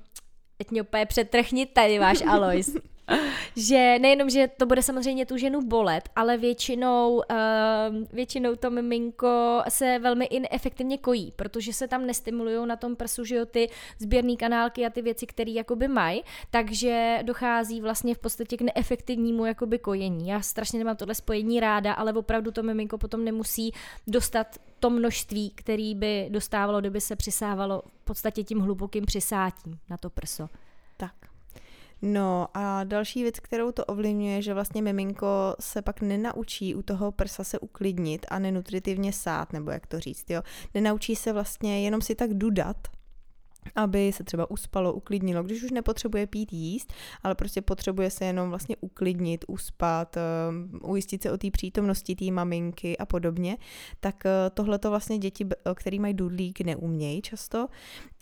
teď 0.58 0.72
mě 0.72 0.82
úplně 0.82 1.06
přetrhni 1.06 1.66
tady 1.66 2.00
váš 2.00 2.22
Alois. 2.28 2.76
že 3.56 4.00
nejenom, 4.00 4.30
že 4.30 4.48
to 4.48 4.66
bude 4.66 4.82
samozřejmě 4.82 5.26
tu 5.26 5.38
ženu 5.38 5.62
bolet, 5.62 6.10
ale 6.16 6.38
většinou, 6.38 7.16
uh, 7.16 7.24
většinou 8.12 8.56
to 8.56 8.70
miminko 8.70 9.64
se 9.70 10.00
velmi 10.00 10.26
inefektivně 10.26 10.98
kojí, 10.98 11.34
protože 11.36 11.74
se 11.74 11.88
tam 11.88 12.06
nestimulují 12.06 12.68
na 12.68 12.76
tom 12.76 12.96
prsu, 12.96 13.26
že 13.26 13.36
jo, 13.36 13.46
ty 13.46 13.70
sběrné 14.00 14.36
kanálky 14.36 14.86
a 14.86 14.90
ty 14.90 15.02
věci, 15.02 15.26
které 15.26 15.52
jakoby 15.52 15.88
mají, 15.88 16.24
takže 16.52 17.20
dochází 17.22 17.82
vlastně 17.82 18.16
v 18.16 18.20
podstatě 18.20 18.58
k 18.58 18.62
neefektivnímu 18.62 19.46
jakoby 19.46 19.80
kojení. 19.80 20.28
Já 20.28 20.42
strašně 20.42 20.80
nemám 20.80 20.96
tohle 20.96 21.16
spojení 21.16 21.60
ráda, 21.60 21.94
ale 21.94 22.14
opravdu 22.14 22.52
to 22.52 22.64
miminko 22.64 22.98
potom 22.98 23.26
nemusí 23.26 23.74
dostat 24.08 24.48
to 24.80 24.90
množství, 24.90 25.50
který 25.50 25.96
by 25.96 26.28
dostávalo, 26.30 26.80
kdyby 26.80 27.02
se 27.02 27.16
přisávalo 27.16 27.84
v 28.02 28.06
podstatě 28.06 28.44
tím 28.44 28.60
hlubokým 28.60 29.06
přisátím 29.06 29.80
na 29.90 29.98
to 29.98 30.10
prso. 30.10 30.50
Tak. 30.98 31.31
No 32.02 32.48
a 32.54 32.84
další 32.84 33.22
věc, 33.22 33.40
kterou 33.40 33.72
to 33.72 33.86
ovlivňuje, 33.86 34.42
že 34.42 34.54
vlastně 34.54 34.82
miminko 34.82 35.56
se 35.60 35.82
pak 35.82 36.02
nenaučí 36.02 36.76
u 36.76 36.82
toho 36.82 37.12
prsa 37.12 37.44
se 37.44 37.60
uklidnit 37.60 38.26
a 38.30 38.40
nenutritivně 38.40 39.14
sát, 39.14 39.54
nebo 39.54 39.72
jak 39.72 39.88
to 39.88 40.00
říct, 40.00 40.30
jo. 40.30 40.42
Nenaučí 40.74 41.16
se 41.16 41.34
vlastně 41.34 41.82
jenom 41.82 42.02
si 42.02 42.16
tak 42.16 42.34
dudat, 42.34 42.78
aby 43.76 44.12
se 44.12 44.24
třeba 44.24 44.52
uspalo, 44.52 44.94
uklidnilo, 44.94 45.44
když 45.44 45.64
už 45.64 45.72
nepotřebuje 45.72 46.28
pít 46.28 46.54
jíst, 46.54 46.94
ale 47.24 47.36
prostě 47.36 47.62
potřebuje 47.62 48.12
se 48.12 48.26
jenom 48.26 48.50
vlastně 48.50 48.76
uklidnit, 48.82 49.46
uspat, 49.48 50.18
um, 50.50 50.80
ujistit 50.84 51.24
se 51.24 51.32
o 51.32 51.38
té 51.38 51.52
přítomnosti 51.52 52.16
té 52.16 52.32
maminky 52.32 52.98
a 52.98 53.06
podobně, 53.06 53.58
tak 54.00 54.16
uh, 54.26 54.32
tohle 54.54 54.80
to 54.80 54.90
vlastně 54.90 55.18
děti, 55.18 55.46
který 55.76 56.00
mají 56.00 56.14
dudlík, 56.14 56.62
neumějí 56.62 57.22
často 57.22 57.68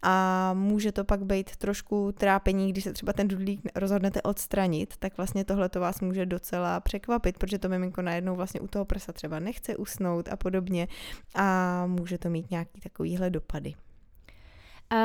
a 0.03 0.53
může 0.53 0.91
to 0.91 1.03
pak 1.03 1.25
být 1.25 1.55
trošku 1.55 2.11
trápení, 2.11 2.71
když 2.71 2.83
se 2.83 2.93
třeba 2.93 3.13
ten 3.13 3.27
dudlík 3.27 3.61
rozhodnete 3.75 4.21
odstranit, 4.21 4.93
tak 4.99 5.17
vlastně 5.17 5.45
tohle 5.45 5.69
to 5.69 5.79
vás 5.79 6.01
může 6.01 6.25
docela 6.25 6.79
překvapit, 6.79 7.37
protože 7.37 7.59
to 7.59 7.69
miminko 7.69 8.01
najednou 8.01 8.35
vlastně 8.35 8.59
u 8.59 8.67
toho 8.67 8.85
prsa 8.85 9.13
třeba 9.13 9.39
nechce 9.39 9.77
usnout 9.77 10.29
a 10.29 10.35
podobně 10.35 10.87
a 11.35 11.85
může 11.85 12.17
to 12.17 12.29
mít 12.29 12.51
nějaký 12.51 12.81
takovýhle 12.81 13.29
dopady. 13.29 13.73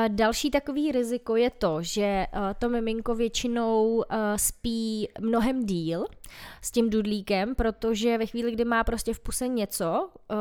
Další 0.07 0.51
takový 0.51 0.91
riziko 0.91 1.35
je 1.35 1.49
to, 1.49 1.77
že 1.81 2.03
eh, 2.03 2.27
to 2.59 2.69
miminko 2.69 3.15
většinou 3.15 4.03
eh, 4.09 4.17
spí 4.35 5.09
mnohem 5.19 5.65
díl 5.65 6.05
s 6.61 6.71
tím 6.71 6.89
dudlíkem, 6.89 7.55
protože 7.55 8.17
ve 8.17 8.25
chvíli, 8.25 8.51
kdy 8.51 8.65
má 8.65 8.83
prostě 8.83 9.13
v 9.13 9.19
puse 9.19 9.47
něco, 9.47 10.09
eh, 10.31 10.35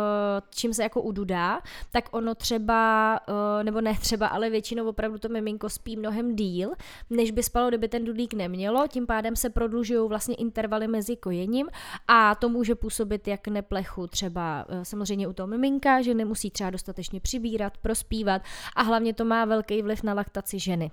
čím 0.51 0.75
se 0.75 0.83
jako 0.83 1.03
ududá, 1.03 1.61
tak 1.93 2.09
ono 2.11 2.35
třeba, 2.35 3.21
nebo 3.63 3.81
ne 3.81 3.95
třeba, 4.01 4.27
ale 4.27 4.51
většinou 4.51 4.89
opravdu 4.89 5.19
to 5.19 5.29
miminko 5.29 5.69
spí 5.69 5.97
mnohem 5.97 6.37
díl, 6.37 6.73
než 7.11 7.31
by 7.31 7.43
spalo, 7.43 7.69
kdyby 7.69 7.89
ten 7.89 8.05
dudlík 8.05 8.35
nemělo, 8.35 8.87
tím 8.89 9.07
pádem 9.07 9.37
se 9.37 9.51
prodlužují 9.51 10.09
vlastně 10.09 10.35
intervaly 10.35 10.89
mezi 10.89 11.17
kojením 11.17 11.69
a 12.09 12.35
to 12.35 12.49
může 12.49 12.75
působit 12.75 13.29
jak 13.29 13.49
neplechu 13.49 14.07
třeba 14.07 14.67
samozřejmě 14.83 15.29
u 15.29 15.33
toho 15.33 15.47
miminka, 15.47 16.03
že 16.03 16.15
nemusí 16.15 16.51
třeba 16.51 16.71
dostatečně 16.71 17.21
přibírat, 17.21 17.79
prospívat 17.79 18.43
a 18.77 18.83
hlavně 18.83 19.15
to 19.15 19.25
má 19.25 19.34
má 19.35 19.45
velký 19.45 19.83
vliv 19.83 20.03
na 20.03 20.15
laktaci 20.15 20.59
ženy 20.59 20.91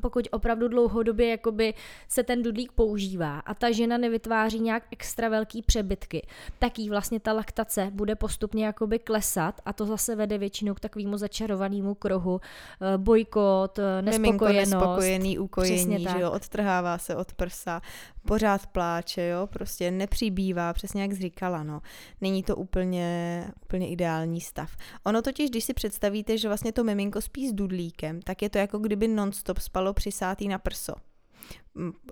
pokud 0.00 0.28
opravdu 0.30 0.68
dlouhodobě 0.68 1.28
jakoby 1.28 1.74
se 2.08 2.22
ten 2.22 2.42
dudlík 2.42 2.72
používá 2.72 3.38
a 3.38 3.54
ta 3.54 3.70
žena 3.70 3.98
nevytváří 3.98 4.60
nějak 4.60 4.82
extra 4.90 5.28
velký 5.28 5.62
přebytky, 5.62 6.26
tak 6.58 6.78
jí 6.78 6.90
vlastně 6.90 7.20
ta 7.20 7.32
laktace 7.32 7.90
bude 7.94 8.14
postupně 8.14 8.66
jakoby 8.66 8.98
klesat 8.98 9.60
a 9.64 9.72
to 9.72 9.86
zase 9.86 10.16
vede 10.16 10.38
většinou 10.38 10.74
k 10.74 10.80
takovému 10.80 11.16
začarovanému 11.16 11.94
kruhu, 11.94 12.40
eh, 12.40 12.98
bojkot, 12.98 13.78
eh, 13.78 14.02
nespokojenost. 14.02 14.18
Miminko 14.18 14.48
nespokojený 14.48 15.38
ukojení, 15.38 16.02
že 16.02 16.20
jo, 16.20 16.30
odtrhává 16.30 16.98
se 16.98 17.16
od 17.16 17.32
prsa, 17.34 17.82
pořád 18.26 18.66
pláče, 18.66 19.26
jo, 19.26 19.46
prostě 19.46 19.90
nepřibývá, 19.90 20.72
přesně 20.72 21.02
jak 21.02 21.12
jsi 21.12 21.22
říkala, 21.22 21.62
no. 21.62 21.80
Není 22.20 22.42
to 22.42 22.56
úplně, 22.56 23.44
úplně 23.64 23.88
ideální 23.88 24.40
stav. 24.40 24.76
Ono 25.04 25.22
totiž, 25.22 25.50
když 25.50 25.64
si 25.64 25.74
představíte, 25.74 26.38
že 26.38 26.48
vlastně 26.48 26.72
to 26.72 26.84
miminko 26.84 27.20
spí 27.20 27.48
s 27.48 27.52
dudlíkem, 27.52 28.22
tak 28.22 28.42
je 28.42 28.50
to 28.50 28.58
jako 28.58 28.78
kdyby 28.78 29.08
nonstop 29.08 29.58
spalo 29.58 29.87
přisátý 29.94 30.48
na 30.48 30.58
prso 30.58 30.94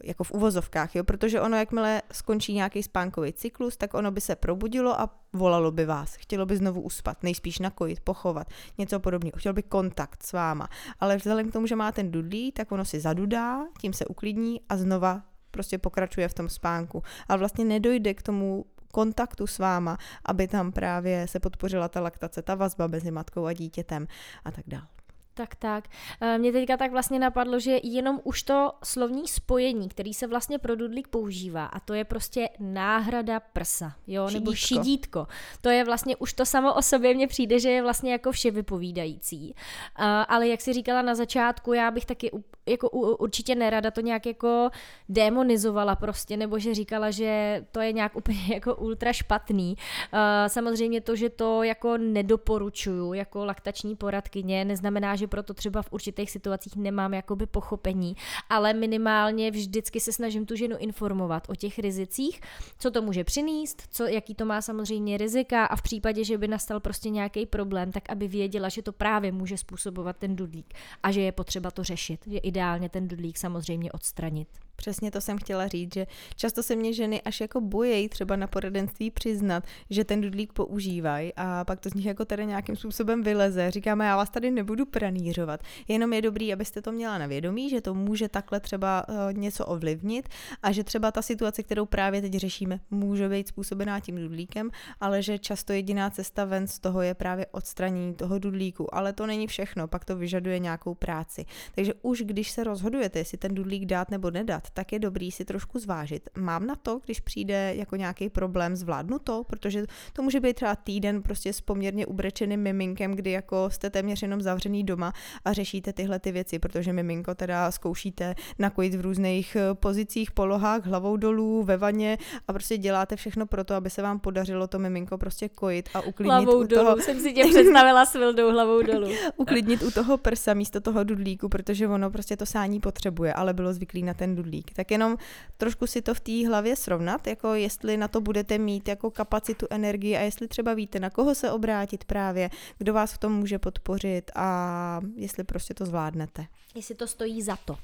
jako 0.02 0.24
v 0.24 0.30
uvozovkách, 0.30 0.96
jo, 0.96 1.04
protože 1.04 1.40
ono, 1.40 1.56
jakmile 1.56 2.02
skončí 2.12 2.54
nějaký 2.54 2.82
spánkový 2.82 3.32
cyklus, 3.32 3.76
tak 3.76 3.94
ono 3.94 4.10
by 4.10 4.20
se 4.20 4.36
probudilo 4.36 5.00
a 5.00 5.10
volalo 5.32 5.70
by 5.70 5.86
vás. 5.86 6.14
Chtělo 6.14 6.46
by 6.46 6.56
znovu 6.56 6.80
uspat, 6.80 7.22
nejspíš 7.22 7.58
nakojit, 7.58 8.00
pochovat, 8.00 8.46
něco 8.78 9.00
podobného. 9.00 9.38
Chtělo 9.38 9.52
by 9.52 9.62
kontakt 9.62 10.22
s 10.22 10.32
váma. 10.32 10.68
Ale 11.00 11.16
vzhledem 11.16 11.50
k 11.50 11.52
tomu, 11.52 11.66
že 11.66 11.76
má 11.76 11.92
ten 11.92 12.10
dudlí, 12.10 12.52
tak 12.52 12.72
ono 12.72 12.84
si 12.84 13.00
zadudá, 13.00 13.66
tím 13.80 13.92
se 13.92 14.06
uklidní 14.06 14.60
a 14.68 14.76
znova 14.76 15.22
prostě 15.50 15.78
pokračuje 15.78 16.28
v 16.28 16.34
tom 16.34 16.48
spánku. 16.48 17.02
A 17.28 17.36
vlastně 17.36 17.64
nedojde 17.64 18.14
k 18.14 18.22
tomu 18.22 18.64
kontaktu 18.92 19.46
s 19.46 19.58
váma, 19.58 19.98
aby 20.24 20.48
tam 20.48 20.72
právě 20.72 21.28
se 21.28 21.40
podpořila 21.40 21.88
ta 21.88 22.00
laktace, 22.00 22.42
ta 22.42 22.54
vazba 22.54 22.86
mezi 22.86 23.10
matkou 23.10 23.46
a 23.46 23.52
dítětem 23.52 24.06
a 24.44 24.50
tak 24.50 24.64
dále. 24.66 24.95
Tak, 25.36 25.54
tak. 25.54 25.84
Eh, 26.20 26.38
mě 26.38 26.52
teďka 26.52 26.76
tak 26.76 26.90
vlastně 26.90 27.18
napadlo, 27.18 27.60
že 27.60 27.78
jenom 27.82 28.20
už 28.24 28.42
to 28.42 28.72
slovní 28.84 29.28
spojení, 29.28 29.88
který 29.88 30.14
se 30.14 30.26
vlastně 30.26 30.58
pro 30.58 30.76
dudlík 30.76 31.08
používá, 31.08 31.66
a 31.66 31.80
to 31.80 31.94
je 31.94 32.04
prostě 32.04 32.48
náhrada 32.58 33.40
prsa, 33.40 33.92
jo, 34.06 34.28
šidítko. 34.28 34.44
nebo 34.44 34.54
šidítko. 34.54 35.26
To 35.60 35.68
je 35.68 35.84
vlastně 35.84 36.16
už 36.16 36.32
to 36.32 36.46
samo 36.46 36.74
o 36.74 36.82
sobě 36.82 37.14
mně 37.14 37.26
přijde, 37.26 37.60
že 37.60 37.70
je 37.70 37.82
vlastně 37.82 38.12
jako 38.12 38.32
vše 38.32 38.50
vypovídající. 38.50 39.54
Uh, 39.98 40.04
ale 40.28 40.48
jak 40.48 40.60
si 40.60 40.72
říkala 40.72 41.02
na 41.02 41.14
začátku, 41.14 41.72
já 41.72 41.90
bych 41.90 42.06
taky 42.06 42.30
jako 42.66 42.88
určitě 42.90 43.54
nerada 43.54 43.90
to 43.90 44.00
nějak 44.00 44.26
jako 44.26 44.70
demonizovala 45.08 45.96
prostě, 45.96 46.36
nebo 46.36 46.58
že 46.58 46.74
říkala, 46.74 47.10
že 47.10 47.64
to 47.72 47.80
je 47.80 47.92
nějak 47.92 48.16
úplně 48.16 48.54
jako 48.54 48.74
ultra 48.74 49.12
špatný. 49.12 49.76
Uh, 50.12 50.18
samozřejmě 50.46 51.00
to, 51.00 51.16
že 51.16 51.30
to 51.30 51.62
jako 51.62 51.96
nedoporučuju 51.96 53.12
jako 53.12 53.44
laktační 53.44 53.96
poradkyně, 53.96 54.64
neznamená, 54.64 55.16
že 55.16 55.26
proto 55.26 55.54
třeba 55.54 55.82
v 55.82 55.92
určitých 55.92 56.30
situacích 56.30 56.76
nemám 56.76 57.14
jakoby 57.14 57.46
pochopení, 57.46 58.16
ale 58.50 58.74
minimálně 58.74 59.50
vždycky 59.50 60.00
se 60.00 60.12
snažím 60.12 60.46
tu 60.46 60.56
ženu 60.56 60.76
informovat 60.78 61.46
o 61.48 61.54
těch 61.54 61.78
rizicích, 61.78 62.40
co 62.78 62.90
to 62.90 63.02
může 63.02 63.24
přinést, 63.24 63.82
co, 63.90 64.04
jaký 64.04 64.34
to 64.34 64.44
má 64.44 64.62
samozřejmě 64.62 65.16
rizika 65.16 65.64
a 65.64 65.76
v 65.76 65.82
případě, 65.82 66.24
že 66.24 66.38
by 66.38 66.48
nastal 66.48 66.80
prostě 66.80 67.10
nějaký 67.10 67.46
problém, 67.46 67.92
tak 67.92 68.10
aby 68.10 68.28
věděla, 68.28 68.68
že 68.68 68.82
to 68.82 68.92
právě 68.92 69.32
může 69.32 69.58
způsobovat 69.58 70.16
ten 70.16 70.36
dudlík 70.36 70.74
a 71.02 71.10
že 71.10 71.20
je 71.20 71.32
potřeba 71.32 71.70
to 71.70 71.84
řešit. 71.84 72.20
Je 72.26 72.40
ideálně 72.56 72.88
ten 72.88 73.08
dudlík 73.08 73.38
samozřejmě 73.38 73.92
odstranit. 73.92 74.48
Přesně 74.76 75.10
to 75.10 75.20
jsem 75.20 75.38
chtěla 75.38 75.68
říct, 75.68 75.94
že 75.94 76.06
často 76.36 76.62
se 76.62 76.76
mě 76.76 76.92
ženy 76.92 77.22
až 77.22 77.40
jako 77.40 77.60
bojejí 77.60 78.08
třeba 78.08 78.36
na 78.36 78.46
poradenství 78.46 79.10
přiznat, 79.10 79.64
že 79.90 80.04
ten 80.04 80.20
dudlík 80.20 80.52
používají 80.52 81.32
a 81.36 81.64
pak 81.64 81.80
to 81.80 81.90
z 81.90 81.94
nich 81.94 82.06
jako 82.06 82.24
tady 82.24 82.46
nějakým 82.46 82.76
způsobem 82.76 83.22
vyleze. 83.22 83.70
Říkáme, 83.70 84.06
já 84.06 84.16
vás 84.16 84.30
tady 84.30 84.50
nebudu 84.50 84.86
pranířovat. 84.86 85.60
Jenom 85.88 86.12
je 86.12 86.22
dobrý, 86.22 86.52
abyste 86.52 86.82
to 86.82 86.92
měla 86.92 87.18
na 87.18 87.26
vědomí, 87.26 87.70
že 87.70 87.80
to 87.80 87.94
může 87.94 88.28
takhle 88.28 88.60
třeba 88.60 89.08
uh, 89.08 89.14
něco 89.32 89.66
ovlivnit 89.66 90.28
a 90.62 90.72
že 90.72 90.84
třeba 90.84 91.12
ta 91.12 91.22
situace, 91.22 91.62
kterou 91.62 91.86
právě 91.86 92.20
teď 92.22 92.34
řešíme, 92.34 92.80
může 92.90 93.28
být 93.28 93.48
způsobená 93.48 94.00
tím 94.00 94.16
dudlíkem, 94.16 94.70
ale 95.00 95.22
že 95.22 95.38
často 95.38 95.72
jediná 95.72 96.10
cesta 96.10 96.44
ven 96.44 96.66
z 96.66 96.78
toho 96.78 97.02
je 97.02 97.14
právě 97.14 97.46
odstranění 97.46 98.14
toho 98.14 98.38
dudlíku. 98.38 98.94
Ale 98.94 99.12
to 99.12 99.26
není 99.26 99.46
všechno, 99.46 99.88
pak 99.88 100.04
to 100.04 100.16
vyžaduje 100.16 100.58
nějakou 100.58 100.94
práci. 100.94 101.44
Takže 101.74 101.94
už 102.02 102.22
když 102.22 102.50
se 102.50 102.64
rozhodujete, 102.64 103.18
jestli 103.18 103.38
ten 103.38 103.54
dudlík 103.54 103.84
dát 103.84 104.10
nebo 104.10 104.30
nedat, 104.30 104.65
tak 104.72 104.92
je 104.92 104.98
dobrý 104.98 105.30
si 105.30 105.44
trošku 105.44 105.78
zvážit. 105.78 106.28
Mám 106.38 106.66
na 106.66 106.74
to, 106.74 107.00
když 107.04 107.20
přijde 107.20 107.74
jako 107.76 107.96
nějaký 107.96 108.28
problém, 108.28 108.76
zvládnu 108.76 109.18
to, 109.18 109.44
protože 109.44 109.84
to 110.12 110.22
může 110.22 110.40
být 110.40 110.56
třeba 110.56 110.76
týden 110.76 111.22
prostě 111.22 111.52
s 111.52 111.60
poměrně 111.60 112.06
ubrečeným 112.06 112.60
miminkem, 112.60 113.14
kdy 113.14 113.30
jako 113.30 113.70
jste 113.70 113.90
téměř 113.90 114.22
jenom 114.22 114.40
zavřený 114.40 114.84
doma 114.84 115.12
a 115.44 115.52
řešíte 115.52 115.92
tyhle 115.92 116.18
ty 116.18 116.32
věci, 116.32 116.58
protože 116.58 116.92
miminko 116.92 117.34
teda 117.34 117.70
zkoušíte 117.70 118.34
nakojit 118.58 118.94
v 118.94 119.00
různých 119.00 119.56
eh, 119.56 119.74
pozicích, 119.74 120.30
polohách, 120.30 120.86
hlavou 120.86 121.16
dolů, 121.16 121.62
ve 121.62 121.76
vaně 121.76 122.18
a 122.48 122.52
prostě 122.52 122.78
děláte 122.78 123.16
všechno 123.16 123.46
pro 123.46 123.64
to, 123.64 123.74
aby 123.74 123.90
se 123.90 124.02
vám 124.02 124.20
podařilo 124.20 124.66
to 124.66 124.78
miminko 124.78 125.18
prostě 125.18 125.48
kojit 125.48 125.88
a 125.94 126.00
uklidnit 126.00 126.32
hlavou 126.32 126.60
u 126.60 126.64
dolů. 126.64 126.84
toho. 126.84 127.00
jsem 127.00 127.20
si 127.20 127.32
tě 127.32 127.44
představila 127.44 128.06
s 128.06 128.12
Vildou 128.14 128.50
hlavou 128.52 128.82
dolů. 128.82 129.08
uklidnit 129.36 129.82
u 129.82 129.90
toho 129.90 130.18
prsa 130.18 130.54
místo 130.54 130.80
toho 130.80 131.04
dudlíku, 131.04 131.48
protože 131.48 131.88
ono 131.88 132.10
prostě 132.10 132.36
to 132.36 132.46
sání 132.46 132.80
potřebuje, 132.80 133.34
ale 133.34 133.54
bylo 133.54 133.72
zvyklý 133.72 134.02
na 134.02 134.14
ten 134.14 134.34
dudlík 134.34 134.55
uhlík. 134.56 134.74
Tak 134.74 134.90
jenom 134.90 135.16
trošku 135.56 135.86
si 135.86 136.02
to 136.02 136.14
v 136.14 136.20
té 136.20 136.46
hlavě 136.46 136.76
srovnat, 136.76 137.26
jako 137.26 137.54
jestli 137.54 137.96
na 137.96 138.08
to 138.08 138.20
budete 138.20 138.58
mít 138.58 138.88
jako 138.88 139.10
kapacitu 139.10 139.66
energie 139.70 140.18
a 140.18 140.22
jestli 140.22 140.48
třeba 140.48 140.74
víte, 140.74 141.00
na 141.00 141.10
koho 141.10 141.34
se 141.34 141.50
obrátit 141.50 142.04
právě, 142.04 142.50
kdo 142.78 142.92
vás 142.92 143.12
v 143.12 143.18
tom 143.18 143.32
může 143.32 143.58
podpořit 143.58 144.30
a 144.34 145.00
jestli 145.16 145.44
prostě 145.44 145.74
to 145.74 145.86
zvládnete. 145.86 146.46
Jestli 146.74 146.94
to 146.94 147.06
stojí 147.06 147.42
za 147.42 147.56
to. 147.56 147.76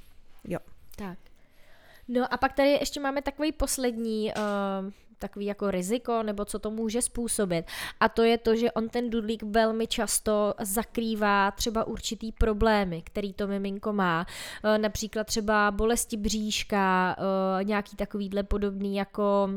Jo. 0.44 0.58
Tak. 0.96 1.18
No 2.08 2.32
a 2.32 2.36
pak 2.36 2.52
tady 2.52 2.68
ještě 2.68 3.00
máme 3.00 3.22
takový 3.22 3.52
poslední 3.52 4.32
uh, 4.32 4.92
takový 5.22 5.46
jako 5.46 5.70
riziko, 5.70 6.22
nebo 6.22 6.44
co 6.44 6.58
to 6.58 6.70
může 6.70 7.02
způsobit. 7.02 7.66
A 8.00 8.08
to 8.08 8.22
je 8.22 8.38
to, 8.38 8.56
že 8.56 8.72
on 8.72 8.88
ten 8.88 9.10
dudlík 9.10 9.42
velmi 9.42 9.86
často 9.86 10.54
zakrývá 10.60 11.50
třeba 11.50 11.84
určitý 11.84 12.32
problémy, 12.32 13.02
který 13.02 13.32
to 13.32 13.46
miminko 13.46 13.92
má. 13.92 14.26
E, 14.64 14.78
například 14.78 15.26
třeba 15.26 15.70
bolesti 15.70 16.16
bříška, 16.16 17.16
e, 17.60 17.64
nějaký 17.64 17.96
takovýhle 17.96 18.42
podobný 18.42 18.96
jako 18.96 19.50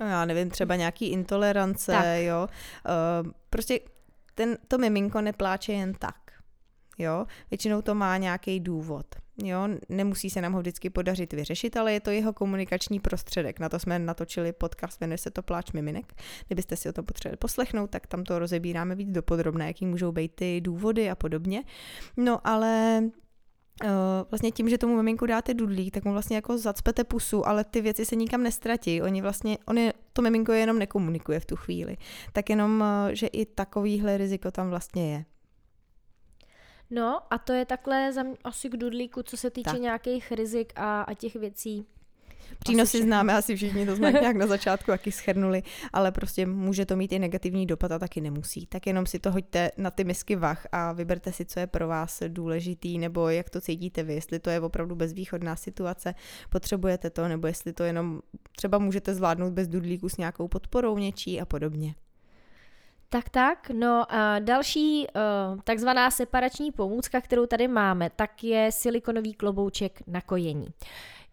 no, 0.00 0.06
já 0.06 0.24
nevím, 0.24 0.50
třeba 0.50 0.76
nějaký 0.76 1.06
intolerance, 1.06 1.92
tak. 1.92 2.04
jo. 2.16 2.48
Uh, 3.24 3.30
prostě 3.50 3.80
ten, 4.34 4.58
to 4.68 4.78
miminko 4.78 5.20
nepláče 5.20 5.72
jen 5.72 5.94
tak, 5.94 6.16
jo. 6.98 7.26
Většinou 7.50 7.82
to 7.82 7.94
má 7.94 8.16
nějaký 8.16 8.60
důvod. 8.60 9.06
Jo, 9.42 9.68
nemusí 9.88 10.30
se 10.30 10.40
nám 10.40 10.52
ho 10.52 10.60
vždycky 10.60 10.90
podařit 10.90 11.32
vyřešit, 11.32 11.76
ale 11.76 11.92
je 11.92 12.00
to 12.00 12.10
jeho 12.10 12.32
komunikační 12.32 13.00
prostředek. 13.00 13.60
Na 13.60 13.68
to 13.68 13.78
jsme 13.78 13.98
natočili 13.98 14.52
podcast, 14.52 15.00
jmenuje 15.00 15.18
se 15.18 15.30
to 15.30 15.42
Pláč 15.42 15.72
miminek. 15.72 16.14
Kdybyste 16.46 16.76
si 16.76 16.88
o 16.88 16.92
tom 16.92 17.04
potřebovali 17.04 17.36
poslechnout, 17.36 17.90
tak 17.90 18.06
tam 18.06 18.24
to 18.24 18.38
rozebíráme 18.38 18.94
víc 18.94 19.10
dopodrobné, 19.10 19.66
jaký 19.66 19.86
můžou 19.86 20.12
být 20.12 20.34
ty 20.34 20.60
důvody 20.60 21.10
a 21.10 21.14
podobně. 21.14 21.64
No 22.16 22.46
ale 22.46 23.02
Uh, 23.84 23.90
vlastně 24.30 24.50
tím, 24.50 24.68
že 24.68 24.78
tomu 24.78 24.96
miminku 24.96 25.26
dáte 25.26 25.54
dudlík, 25.54 25.94
tak 25.94 26.04
mu 26.04 26.12
vlastně 26.12 26.36
jako 26.36 26.58
zacpete 26.58 27.04
pusu, 27.04 27.48
ale 27.48 27.64
ty 27.64 27.80
věci 27.80 28.04
se 28.04 28.16
nikam 28.16 28.42
nestratí. 28.42 29.02
Oni 29.02 29.22
vlastně, 29.22 29.58
on 29.66 29.78
je, 29.78 29.92
to 30.12 30.22
miminko 30.22 30.52
jenom 30.52 30.78
nekomunikuje 30.78 31.40
v 31.40 31.44
tu 31.44 31.56
chvíli. 31.56 31.96
Tak 32.32 32.50
jenom, 32.50 32.80
uh, 32.80 33.12
že 33.12 33.26
i 33.26 33.46
takovýhle 33.46 34.16
riziko 34.16 34.50
tam 34.50 34.70
vlastně 34.70 35.12
je. 35.12 35.24
No 36.94 37.20
a 37.30 37.38
to 37.38 37.52
je 37.52 37.64
takhle 37.64 38.12
za 38.12 38.22
mě 38.22 38.36
asi 38.44 38.68
k 38.68 38.76
dudlíku, 38.76 39.22
co 39.22 39.36
se 39.36 39.50
týče 39.50 39.70
tak. 39.70 39.80
nějakých 39.80 40.32
rizik 40.32 40.72
a, 40.76 41.02
a 41.02 41.14
těch 41.14 41.34
věcí. 41.36 41.86
Přínosy 42.58 42.98
asi 42.98 43.06
známe 43.06 43.34
asi 43.34 43.56
všichni, 43.56 43.86
to 43.86 43.96
jsme 43.96 44.12
nějak 44.20 44.36
na 44.36 44.46
začátku 44.46 44.86
taky 44.86 45.12
schrnuli, 45.12 45.62
ale 45.92 46.12
prostě 46.12 46.46
může 46.46 46.86
to 46.86 46.96
mít 46.96 47.12
i 47.12 47.18
negativní 47.18 47.66
dopad 47.66 47.92
a 47.92 47.98
taky 47.98 48.20
nemusí. 48.20 48.66
Tak 48.66 48.86
jenom 48.86 49.06
si 49.06 49.18
to 49.18 49.32
hoďte 49.32 49.70
na 49.76 49.90
ty 49.90 50.04
misky 50.04 50.36
vach 50.36 50.66
a 50.72 50.92
vyberte 50.92 51.32
si, 51.32 51.44
co 51.44 51.60
je 51.60 51.66
pro 51.66 51.88
vás 51.88 52.22
důležitý, 52.28 52.98
nebo 52.98 53.28
jak 53.28 53.50
to 53.50 53.60
cítíte 53.60 54.02
vy, 54.02 54.14
jestli 54.14 54.38
to 54.38 54.50
je 54.50 54.60
opravdu 54.60 54.94
bezvýchodná 54.94 55.56
situace, 55.56 56.14
potřebujete 56.50 57.10
to, 57.10 57.28
nebo 57.28 57.46
jestli 57.46 57.72
to 57.72 57.82
jenom 57.82 58.20
třeba 58.56 58.78
můžete 58.78 59.14
zvládnout 59.14 59.52
bez 59.52 59.68
dudlíku 59.68 60.08
s 60.08 60.16
nějakou 60.16 60.48
podporou 60.48 60.98
něčí 60.98 61.40
a 61.40 61.44
podobně. 61.44 61.94
Tak, 63.14 63.28
tak. 63.28 63.70
No 63.70 64.04
a 64.08 64.38
další 64.38 65.06
uh, 65.06 65.60
takzvaná 65.64 66.10
separační 66.10 66.72
pomůcka, 66.72 67.20
kterou 67.20 67.46
tady 67.46 67.68
máme, 67.68 68.10
tak 68.16 68.44
je 68.44 68.72
silikonový 68.72 69.34
klobouček 69.34 70.02
na 70.06 70.20
kojení. 70.20 70.66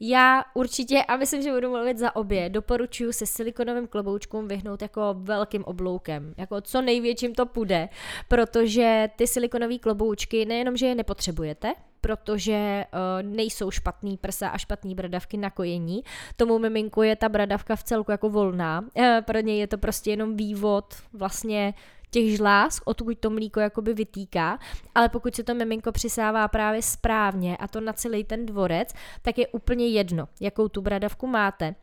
Já 0.03 0.43
určitě, 0.53 1.03
a 1.03 1.17
myslím, 1.17 1.41
že 1.41 1.53
budu 1.53 1.69
mluvit 1.69 1.97
za 1.97 2.15
obě, 2.15 2.49
doporučuji 2.49 3.13
se 3.13 3.25
silikonovým 3.25 3.87
kloboučkům 3.87 4.47
vyhnout 4.47 4.81
jako 4.81 5.15
velkým 5.17 5.63
obloukem, 5.63 6.33
jako 6.37 6.61
co 6.61 6.81
největším 6.81 7.35
to 7.35 7.45
půjde, 7.45 7.89
protože 8.27 9.09
ty 9.15 9.27
silikonové 9.27 9.77
kloboučky 9.77 10.45
nejenom, 10.45 10.77
že 10.77 10.85
je 10.85 10.95
nepotřebujete, 10.95 11.73
protože 12.01 12.85
uh, 12.93 13.29
nejsou 13.29 13.71
špatný 13.71 14.17
prsa 14.17 14.47
a 14.49 14.57
špatný 14.57 14.95
bradavky 14.95 15.37
na 15.37 15.49
kojení. 15.49 16.03
Tomu 16.35 16.59
miminku 16.59 17.01
je 17.01 17.15
ta 17.15 17.29
bradavka 17.29 17.75
v 17.75 17.83
celku 17.83 18.11
jako 18.11 18.29
volná. 18.29 18.81
Uh, 18.81 19.05
pro 19.25 19.39
něj 19.39 19.59
je 19.59 19.67
to 19.67 19.77
prostě 19.77 20.09
jenom 20.09 20.37
vývod 20.37 20.85
vlastně 21.13 21.73
těch 22.11 22.37
žláz, 22.37 22.81
odkud 22.85 23.19
to 23.19 23.29
mlíko 23.29 23.59
jakoby 23.59 23.93
vytýká, 23.93 24.59
ale 24.95 25.09
pokud 25.09 25.35
se 25.35 25.43
to 25.43 25.55
miminko 25.55 25.91
přisává 25.91 26.47
právě 26.47 26.81
správně 26.81 27.57
a 27.57 27.67
to 27.67 27.81
na 27.81 27.93
celý 27.93 28.23
ten 28.23 28.45
dvorec, 28.45 28.93
tak 29.21 29.37
je 29.37 29.47
úplně 29.47 29.87
jedno, 29.87 30.27
jakou 30.39 30.67
tu 30.67 30.81
bradavku 30.81 31.27
máte 31.27 31.75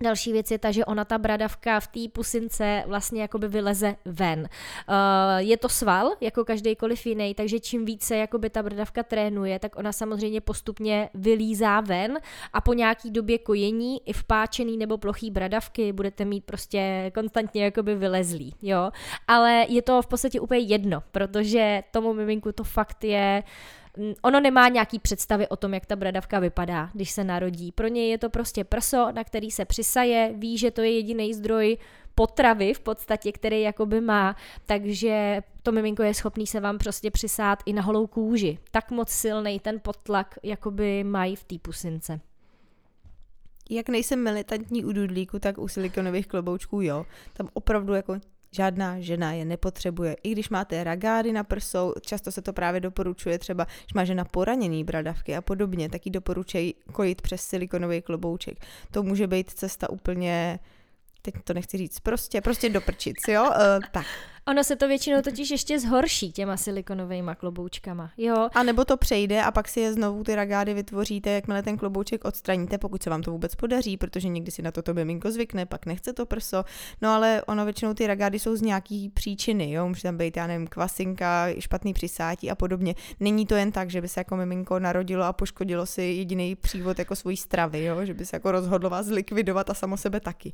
Další 0.00 0.32
věc 0.32 0.50
je 0.50 0.58
ta, 0.58 0.70
že 0.70 0.84
ona 0.84 1.04
ta 1.04 1.18
bradavka 1.18 1.80
v 1.80 1.86
té 1.86 2.00
pusince 2.12 2.84
vlastně 2.86 3.22
jakoby 3.22 3.48
vyleze 3.48 3.96
ven. 4.04 4.38
Uh, 4.40 4.46
je 5.36 5.56
to 5.56 5.68
sval, 5.68 6.10
jako 6.20 6.44
každýkoliv 6.44 7.06
jiný, 7.06 7.34
takže 7.34 7.60
čím 7.60 7.84
více 7.84 8.16
jakoby 8.16 8.50
ta 8.50 8.62
bradavka 8.62 9.02
trénuje, 9.02 9.58
tak 9.58 9.76
ona 9.76 9.92
samozřejmě 9.92 10.40
postupně 10.40 11.08
vylízá 11.14 11.80
ven 11.80 12.18
a 12.52 12.60
po 12.60 12.74
nějaký 12.74 13.10
době 13.10 13.38
kojení 13.38 14.08
i 14.08 14.12
vpáčený 14.12 14.76
nebo 14.76 14.98
plochý 14.98 15.30
bradavky 15.30 15.92
budete 15.92 16.24
mít 16.24 16.44
prostě 16.44 17.10
konstantně 17.14 17.64
jakoby 17.64 17.94
vylezlý, 17.94 18.54
jo. 18.62 18.90
Ale 19.28 19.66
je 19.68 19.82
to 19.82 20.02
v 20.02 20.06
podstatě 20.06 20.40
úplně 20.40 20.60
jedno, 20.60 21.02
protože 21.12 21.82
tomu 21.90 22.12
miminku 22.12 22.52
to 22.52 22.64
fakt 22.64 23.04
je 23.04 23.42
ono 24.22 24.40
nemá 24.40 24.68
nějaký 24.68 24.98
představy 24.98 25.48
o 25.48 25.56
tom, 25.56 25.74
jak 25.74 25.86
ta 25.86 25.96
bradavka 25.96 26.38
vypadá, 26.38 26.90
když 26.92 27.10
se 27.10 27.24
narodí. 27.24 27.72
Pro 27.72 27.88
něj 27.88 28.10
je 28.10 28.18
to 28.18 28.30
prostě 28.30 28.64
prso, 28.64 29.12
na 29.12 29.24
který 29.24 29.50
se 29.50 29.64
přisaje, 29.64 30.34
ví, 30.36 30.58
že 30.58 30.70
to 30.70 30.80
je 30.80 30.96
jediný 30.96 31.34
zdroj 31.34 31.78
potravy 32.14 32.74
v 32.74 32.80
podstatě, 32.80 33.32
který 33.32 33.60
jakoby 33.60 34.00
má, 34.00 34.36
takže 34.66 35.42
to 35.62 35.72
miminko 35.72 36.02
je 36.02 36.14
schopný 36.14 36.46
se 36.46 36.60
vám 36.60 36.78
prostě 36.78 37.10
přisát 37.10 37.58
i 37.66 37.72
na 37.72 37.82
holou 37.82 38.06
kůži. 38.06 38.58
Tak 38.70 38.90
moc 38.90 39.10
silný 39.10 39.60
ten 39.60 39.80
potlak 39.80 40.38
jakoby 40.42 41.04
mají 41.04 41.36
v 41.36 41.44
té 41.44 41.58
pusince. 41.58 42.20
Jak 43.70 43.88
nejsem 43.88 44.22
militantní 44.22 44.84
u 44.84 44.92
dudlíku, 44.92 45.38
tak 45.38 45.58
u 45.58 45.68
silikonových 45.68 46.26
kloboučků 46.26 46.80
jo. 46.80 47.06
Tam 47.32 47.48
opravdu 47.52 47.94
jako 47.94 48.20
Žádná 48.54 49.00
žena 49.00 49.32
je 49.32 49.44
nepotřebuje. 49.44 50.16
I 50.22 50.32
když 50.32 50.48
máte 50.48 50.84
ragády 50.84 51.32
na 51.32 51.44
prsou, 51.44 51.94
často 52.00 52.32
se 52.32 52.42
to 52.42 52.52
právě 52.52 52.80
doporučuje 52.80 53.38
třeba, 53.38 53.64
když 53.64 53.94
má 53.94 54.04
žena 54.04 54.24
poraněný 54.24 54.84
bradavky 54.84 55.36
a 55.36 55.40
podobně, 55.42 55.88
tak 55.88 56.06
ji 56.06 56.12
doporučují 56.12 56.74
kojit 56.92 57.22
přes 57.22 57.42
silikonový 57.42 58.02
klobouček. 58.02 58.66
To 58.90 59.02
může 59.02 59.26
být 59.26 59.50
cesta 59.50 59.90
úplně 59.90 60.58
teď 61.22 61.34
to 61.44 61.54
nechci 61.54 61.78
říct, 61.78 62.00
prostě, 62.00 62.40
prostě 62.40 62.68
doprčit, 62.68 63.16
jo, 63.28 63.42
uh, 63.42 63.54
tak. 63.92 64.06
Ono 64.48 64.64
se 64.64 64.76
to 64.76 64.88
většinou 64.88 65.22
totiž 65.22 65.50
ještě 65.50 65.80
zhorší 65.80 66.32
těma 66.32 66.56
silikonovými 66.56 67.30
kloboučkama, 67.38 68.10
jo. 68.16 68.48
A 68.54 68.62
nebo 68.62 68.84
to 68.84 68.96
přejde 68.96 69.42
a 69.42 69.50
pak 69.50 69.68
si 69.68 69.80
je 69.80 69.92
znovu 69.92 70.24
ty 70.24 70.34
ragády 70.34 70.74
vytvoříte, 70.74 71.30
jakmile 71.30 71.62
ten 71.62 71.76
klobouček 71.76 72.24
odstraníte, 72.24 72.78
pokud 72.78 73.02
se 73.02 73.10
vám 73.10 73.22
to 73.22 73.30
vůbec 73.30 73.54
podaří, 73.54 73.96
protože 73.96 74.28
někdy 74.28 74.50
si 74.50 74.62
na 74.62 74.70
to 74.70 74.82
to 74.82 74.94
miminko 74.94 75.30
zvykne, 75.30 75.66
pak 75.66 75.86
nechce 75.86 76.12
to 76.12 76.26
prso. 76.26 76.64
No 77.02 77.10
ale 77.10 77.42
ono 77.46 77.64
většinou 77.64 77.94
ty 77.94 78.06
ragády 78.06 78.38
jsou 78.38 78.56
z 78.56 78.62
nějaký 78.62 79.08
příčiny, 79.08 79.72
jo, 79.72 79.88
může 79.88 80.02
tam 80.02 80.16
být, 80.16 80.36
já 80.36 80.46
nevím, 80.46 80.66
kvasinka, 80.66 81.46
špatný 81.58 81.92
přisátí 81.92 82.50
a 82.50 82.54
podobně. 82.54 82.94
Není 83.20 83.46
to 83.46 83.54
jen 83.54 83.72
tak, 83.72 83.90
že 83.90 84.00
by 84.00 84.08
se 84.08 84.20
jako 84.20 84.36
miminko 84.36 84.78
narodilo 84.78 85.24
a 85.24 85.32
poškodilo 85.32 85.86
si 85.86 86.02
jediný 86.02 86.56
přívod 86.56 86.98
jako 86.98 87.16
svojí 87.16 87.36
stravy, 87.36 87.84
jo, 87.84 88.04
že 88.04 88.14
by 88.14 88.26
se 88.26 88.36
jako 88.36 88.52
rozhodlo 88.52 88.90
vás 88.90 89.06
zlikvidovat 89.06 89.70
a 89.70 89.74
samo 89.74 89.96
sebe 89.96 90.20
taky. 90.20 90.52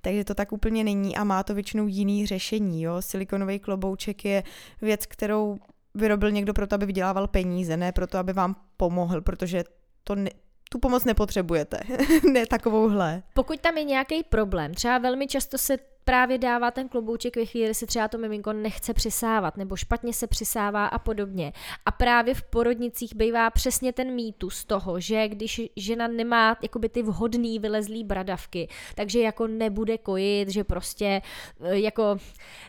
Takže 0.00 0.24
to 0.24 0.34
tak 0.34 0.52
úplně 0.52 0.84
není 0.84 1.16
a 1.16 1.24
má 1.24 1.42
to 1.42 1.54
většinou 1.54 1.86
jiný 1.86 2.26
řešení, 2.26 2.82
jo. 2.82 3.02
Silik 3.02 3.29
silikonový 3.30 3.58
klobouček 3.58 4.24
je 4.24 4.42
věc, 4.82 5.06
kterou 5.06 5.58
vyrobil 5.94 6.30
někdo 6.30 6.54
proto, 6.54 6.74
aby 6.74 6.86
vydělával 6.86 7.26
peníze, 7.26 7.76
ne 7.76 7.92
proto, 7.92 8.18
aby 8.18 8.32
vám 8.32 8.56
pomohl, 8.76 9.20
protože 9.20 9.64
to 10.04 10.14
ne, 10.14 10.30
tu 10.70 10.78
pomoc 10.78 11.04
nepotřebujete, 11.04 11.80
ne 12.32 12.46
takovouhle. 12.46 13.22
Pokud 13.34 13.60
tam 13.60 13.76
je 13.76 13.84
nějaký 13.84 14.22
problém, 14.22 14.74
třeba 14.74 14.98
velmi 14.98 15.26
často 15.26 15.58
se 15.58 15.78
právě 16.04 16.38
dává 16.38 16.70
ten 16.70 16.88
klobouček 16.88 17.36
ve 17.36 17.44
chvíli, 17.44 17.74
si 17.74 17.86
třeba 17.86 18.08
to 18.08 18.18
miminko 18.18 18.52
nechce 18.52 18.94
přisávat, 18.94 19.56
nebo 19.56 19.76
špatně 19.76 20.12
se 20.12 20.26
přisává 20.26 20.86
a 20.86 20.98
podobně. 20.98 21.52
A 21.86 21.90
právě 21.90 22.34
v 22.34 22.42
porodnicích 22.42 23.14
bývá 23.14 23.50
přesně 23.50 23.92
ten 23.92 24.14
mýtus 24.14 24.64
toho, 24.64 25.00
že 25.00 25.28
když 25.28 25.62
žena 25.76 26.08
nemá 26.08 26.56
jakoby 26.62 26.88
ty 26.88 27.02
vhodný 27.02 27.58
vylezlý 27.58 28.04
bradavky, 28.04 28.68
takže 28.94 29.20
jako 29.20 29.46
nebude 29.46 29.98
kojit, 29.98 30.48
že 30.48 30.64
prostě 30.64 31.22
eh, 31.60 31.78
jako 31.78 32.16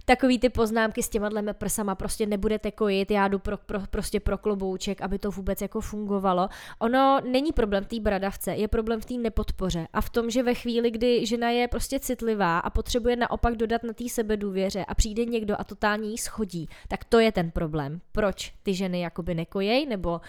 takový 0.05 0.39
ty 0.39 0.50
poznámky 0.50 1.03
s 1.03 1.09
těma 1.09 1.29
prsama 1.53 1.95
prostě 1.95 2.25
nebudete 2.25 2.71
kojit, 2.71 3.11
já 3.11 3.27
jdu 3.27 3.39
pro, 3.39 3.57
pro, 3.57 3.79
prostě 3.89 4.19
pro 4.19 4.38
klobouček, 4.38 5.01
aby 5.01 5.19
to 5.19 5.31
vůbec 5.31 5.61
jako 5.61 5.81
fungovalo. 5.81 6.50
Ono 6.79 7.19
není 7.25 7.51
problém 7.51 7.83
v 7.83 7.88
té 7.88 8.00
bradavce, 8.00 8.51
je 8.51 8.67
problém 8.67 9.01
v 9.01 9.05
té 9.05 9.13
nepodpoře 9.13 9.88
a 9.93 10.01
v 10.01 10.09
tom, 10.09 10.29
že 10.29 10.43
ve 10.43 10.53
chvíli, 10.53 10.91
kdy 10.91 11.25
žena 11.25 11.50
je 11.50 11.67
prostě 11.67 12.00
citlivá 12.00 12.59
a 12.59 12.69
potřebuje 12.69 13.15
naopak 13.21 13.55
dodat 13.55 13.83
na 13.83 13.93
té 13.93 14.09
sebedůvěře 14.09 14.85
a 14.85 14.95
přijde 14.95 15.25
někdo 15.25 15.55
a 15.59 15.63
totálně 15.63 16.09
jí 16.09 16.17
schodí, 16.17 16.69
tak 16.87 17.03
to 17.03 17.19
je 17.19 17.31
ten 17.31 17.51
problém. 17.51 18.01
Proč 18.11 18.53
ty 18.63 18.73
ženy 18.73 19.01
jakoby 19.01 19.35
nekojej, 19.35 19.85
nebo 19.85 20.21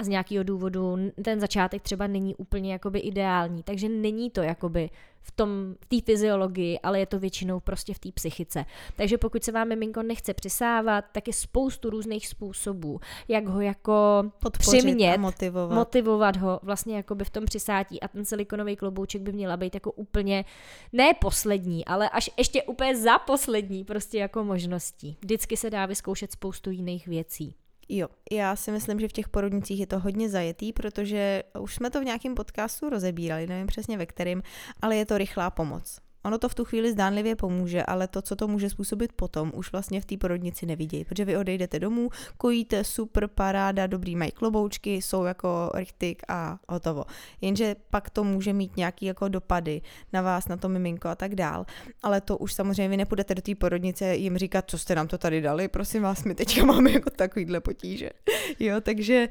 z 0.00 0.08
nějakého 0.08 0.44
důvodu 0.44 0.96
ten 1.24 1.40
začátek 1.40 1.82
třeba 1.82 2.06
není 2.06 2.34
úplně 2.34 2.72
jakoby 2.72 2.98
ideální, 2.98 3.62
takže 3.62 3.88
není 3.88 4.30
to 4.30 4.42
jakoby 4.42 4.90
v 5.22 5.30
tom, 5.30 5.74
v 5.80 5.86
té 5.86 6.00
fyziologii, 6.00 6.78
ale 6.78 7.00
je 7.00 7.06
to 7.06 7.18
většinou 7.18 7.60
prostě 7.60 7.94
v 7.94 7.98
té 7.98 8.12
psychice. 8.12 8.64
Takže 8.96 9.18
pokud 9.18 9.44
se 9.44 9.52
vám 9.52 9.68
miminko 9.68 10.02
nechce 10.02 10.34
přisávat, 10.34 11.04
tak 11.12 11.26
je 11.26 11.32
spoustu 11.32 11.90
různých 11.90 12.28
způsobů, 12.28 13.00
jak 13.28 13.46
ho 13.46 13.60
jako 13.60 14.24
Podpořit 14.38 14.78
přimět, 14.78 15.20
motivovat. 15.20 15.76
motivovat 15.76 16.36
ho 16.36 16.60
vlastně 16.62 16.96
jako 16.96 17.14
by 17.14 17.24
v 17.24 17.30
tom 17.30 17.44
přisátí 17.44 18.00
a 18.00 18.08
ten 18.08 18.24
silikonový 18.24 18.76
klobouček 18.76 19.22
by 19.22 19.32
měla 19.32 19.56
být 19.56 19.74
jako 19.74 19.92
úplně, 19.92 20.44
ne 20.92 21.14
poslední, 21.20 21.84
ale 21.84 22.08
až 22.08 22.30
ještě 22.38 22.62
úplně 22.62 22.96
za 22.96 23.18
poslední 23.18 23.84
prostě 23.84 24.18
jako 24.18 24.44
možností. 24.44 25.16
Vždycky 25.20 25.56
se 25.56 25.70
dá 25.70 25.86
vyzkoušet 25.86 26.32
spoustu 26.32 26.70
jiných 26.70 27.06
věcí. 27.06 27.54
Jo, 27.88 28.08
já 28.32 28.56
si 28.56 28.70
myslím, 28.70 29.00
že 29.00 29.08
v 29.08 29.12
těch 29.12 29.28
porodnicích 29.28 29.80
je 29.80 29.86
to 29.86 29.98
hodně 29.98 30.28
zajetý, 30.28 30.72
protože 30.72 31.42
už 31.60 31.74
jsme 31.74 31.90
to 31.90 32.00
v 32.00 32.04
nějakém 32.04 32.34
podcastu 32.34 32.90
rozebírali, 32.90 33.46
nevím 33.46 33.66
přesně 33.66 33.98
ve 33.98 34.06
kterým, 34.06 34.42
ale 34.82 34.96
je 34.96 35.06
to 35.06 35.18
rychlá 35.18 35.50
pomoc. 35.50 36.07
Ono 36.24 36.38
to 36.38 36.48
v 36.48 36.54
tu 36.54 36.64
chvíli 36.64 36.92
zdánlivě 36.92 37.36
pomůže, 37.36 37.82
ale 37.82 38.08
to, 38.08 38.22
co 38.22 38.36
to 38.36 38.48
může 38.48 38.70
způsobit 38.70 39.12
potom, 39.12 39.52
už 39.54 39.72
vlastně 39.72 40.00
v 40.00 40.04
té 40.04 40.16
porodnici 40.16 40.66
nevidějí, 40.66 41.04
protože 41.04 41.24
vy 41.24 41.36
odejdete 41.36 41.80
domů, 41.80 42.10
kojíte, 42.36 42.84
super, 42.84 43.28
paráda, 43.28 43.86
dobrý 43.86 44.16
mají 44.16 44.30
kloboučky, 44.30 44.94
jsou 44.94 45.24
jako 45.24 45.70
rychtik 45.74 46.22
a 46.28 46.58
hotovo. 46.68 47.04
Jenže 47.40 47.76
pak 47.90 48.10
to 48.10 48.24
může 48.24 48.52
mít 48.52 48.76
nějaký 48.76 49.06
jako 49.06 49.28
dopady 49.28 49.80
na 50.12 50.22
vás, 50.22 50.48
na 50.48 50.56
to 50.56 50.68
miminko 50.68 51.08
a 51.08 51.14
tak 51.14 51.34
dál. 51.34 51.66
Ale 52.02 52.20
to 52.20 52.38
už 52.38 52.52
samozřejmě 52.52 52.88
vy 52.88 52.96
nepůjdete 52.96 53.34
do 53.34 53.42
té 53.42 53.54
porodnice 53.54 54.16
jim 54.16 54.38
říkat, 54.38 54.64
co 54.70 54.78
jste 54.78 54.94
nám 54.94 55.08
to 55.08 55.18
tady 55.18 55.40
dali, 55.40 55.68
prosím 55.68 56.02
vás, 56.02 56.24
my 56.24 56.34
teďka 56.34 56.64
máme 56.64 56.90
jako 56.90 57.10
takovýhle 57.10 57.60
potíže. 57.60 58.10
Jo, 58.60 58.80
takže 58.80 59.28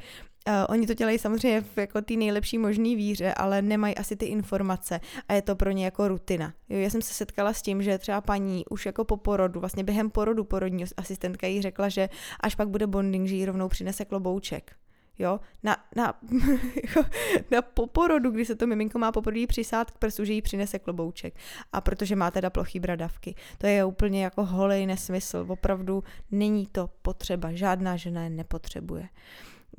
oni 0.70 0.88
to 0.88 0.94
dělají 0.94 1.20
samozřejmě 1.20 1.62
v 1.62 1.78
jako 1.78 2.02
té 2.02 2.14
nejlepší 2.14 2.58
možné 2.58 2.96
víře, 2.96 3.34
ale 3.34 3.62
nemají 3.62 3.96
asi 3.96 4.16
ty 4.16 4.26
informace 4.26 5.00
a 5.28 5.34
je 5.34 5.42
to 5.42 5.56
pro 5.56 5.72
ně 5.72 5.86
jako 5.86 6.08
rutina. 6.08 6.54
Jo, 6.70 6.80
já 6.80 6.90
jsem 6.90 7.02
se 7.02 7.14
setkala 7.14 7.54
s 7.54 7.62
tím, 7.62 7.84
že 7.84 7.98
třeba 7.98 8.22
paní 8.22 8.66
už 8.70 8.86
jako 8.86 9.06
po 9.06 9.18
porodu, 9.18 9.60
vlastně 9.60 9.84
během 9.84 10.10
porodu 10.10 10.44
porodní 10.44 10.86
asistentka 10.98 11.48
jí 11.48 11.62
řekla, 11.62 11.90
že 11.90 12.10
až 12.40 12.56
pak 12.56 12.70
bude 12.70 12.88
bonding, 12.88 13.28
že 13.28 13.36
jí 13.36 13.46
rovnou 13.46 13.68
přinese 13.68 14.06
klobouček. 14.06 14.76
Jo, 15.20 15.40
na, 15.64 15.78
na, 15.96 16.14
jako 16.84 17.10
na 17.52 17.62
poporodu, 17.62 18.32
kdy 18.32 18.46
se 18.46 18.56
to 18.56 18.68
miminko 18.68 19.00
má 19.00 19.12
poprvé 19.12 19.48
přisát 19.48 19.92
k 19.92 19.98
prsu, 19.98 20.26
že 20.26 20.34
jí 20.34 20.42
přinese 20.42 20.80
klobouček. 20.80 21.36
A 21.74 21.82
protože 21.82 22.16
má 22.16 22.32
teda 22.32 22.50
plochý 22.50 22.80
bradavky. 22.80 23.36
To 23.58 23.68
je 23.68 23.86
úplně 23.86 24.24
jako 24.24 24.46
holej 24.46 24.86
nesmysl. 24.86 25.46
Opravdu 25.48 26.04
není 26.32 26.68
to 26.72 26.90
potřeba. 27.02 27.52
Žádná 27.52 27.96
žena 27.96 28.24
je 28.24 28.30
nepotřebuje 28.30 29.10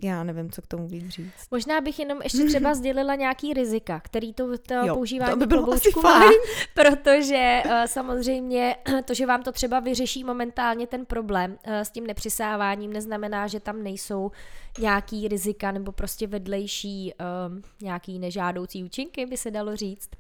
já 0.02 0.24
nevím, 0.24 0.50
co 0.50 0.62
k 0.62 0.66
tomu 0.66 0.88
víc 0.88 1.08
říct. 1.08 1.50
Možná 1.50 1.80
bych 1.80 1.98
jenom 1.98 2.22
ještě 2.22 2.44
třeba 2.44 2.74
sdělila 2.74 3.14
nějaký 3.14 3.54
rizika, 3.54 4.00
který 4.00 4.32
to, 4.34 4.58
to 4.58 4.74
jo, 4.74 4.94
používání 4.94 5.32
to 5.32 5.36
by 5.36 5.46
bylo 5.46 5.62
kloboučku 5.62 6.02
má, 6.02 6.20
protože 6.74 7.62
uh, 7.64 7.72
samozřejmě 7.86 8.76
to, 9.04 9.14
že 9.14 9.26
vám 9.26 9.42
to 9.42 9.52
třeba 9.52 9.80
vyřeší 9.80 10.24
momentálně 10.24 10.86
ten 10.86 11.06
problém 11.06 11.50
uh, 11.66 11.72
s 11.72 11.90
tím 11.90 12.06
nepřisáváním, 12.06 12.92
neznamená, 12.92 13.46
že 13.46 13.60
tam 13.60 13.82
nejsou 13.82 14.30
nějaký 14.78 15.28
rizika 15.28 15.72
nebo 15.72 15.92
prostě 15.92 16.26
vedlejší 16.26 17.14
uh, 17.20 17.58
nějaký 17.82 18.18
nežádoucí 18.18 18.84
účinky, 18.84 19.26
by 19.26 19.36
se 19.36 19.50
dalo 19.50 19.76
říct. 19.76 20.10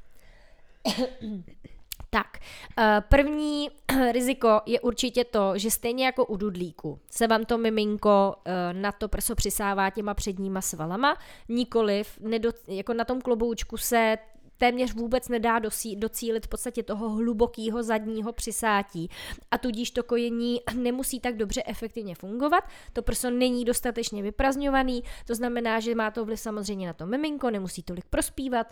Tak, 2.10 2.38
eh, 2.78 3.02
první 3.08 3.68
riziko 4.12 4.60
je 4.66 4.80
určitě 4.80 5.24
to, 5.24 5.52
že 5.58 5.70
stejně 5.70 6.06
jako 6.06 6.26
u 6.26 6.36
dudlíku 6.36 6.98
se 7.10 7.26
vám 7.26 7.44
to 7.44 7.58
miminko 7.58 8.34
eh, 8.44 8.72
na 8.72 8.92
to 8.92 9.08
prso 9.08 9.34
přisává 9.34 9.90
těma 9.90 10.14
předníma 10.14 10.60
svalama, 10.60 11.16
nikoliv, 11.48 12.18
nedo, 12.20 12.50
jako 12.68 12.94
na 12.94 13.04
tom 13.04 13.20
kloboučku 13.20 13.76
se 13.76 14.18
téměř 14.58 14.94
vůbec 14.94 15.28
nedá 15.28 15.58
dosí, 15.58 15.96
docílit 15.96 16.46
v 16.46 16.48
podstatě 16.48 16.82
toho 16.82 17.08
hlubokého 17.08 17.82
zadního 17.82 18.32
přisátí 18.32 19.10
a 19.50 19.58
tudíž 19.58 19.90
to 19.90 20.02
kojení 20.02 20.60
nemusí 20.74 21.20
tak 21.20 21.36
dobře 21.36 21.62
efektivně 21.66 22.14
fungovat, 22.14 22.64
to 22.92 23.02
prso 23.02 23.30
není 23.30 23.64
dostatečně 23.64 24.22
vyprazňovaný, 24.22 25.02
to 25.26 25.34
znamená, 25.34 25.80
že 25.80 25.94
má 25.94 26.10
to 26.10 26.24
vliv 26.24 26.40
samozřejmě 26.40 26.86
na 26.86 26.92
to 26.92 27.06
miminko, 27.06 27.50
nemusí 27.50 27.82
tolik 27.82 28.04
prospívat, 28.04 28.66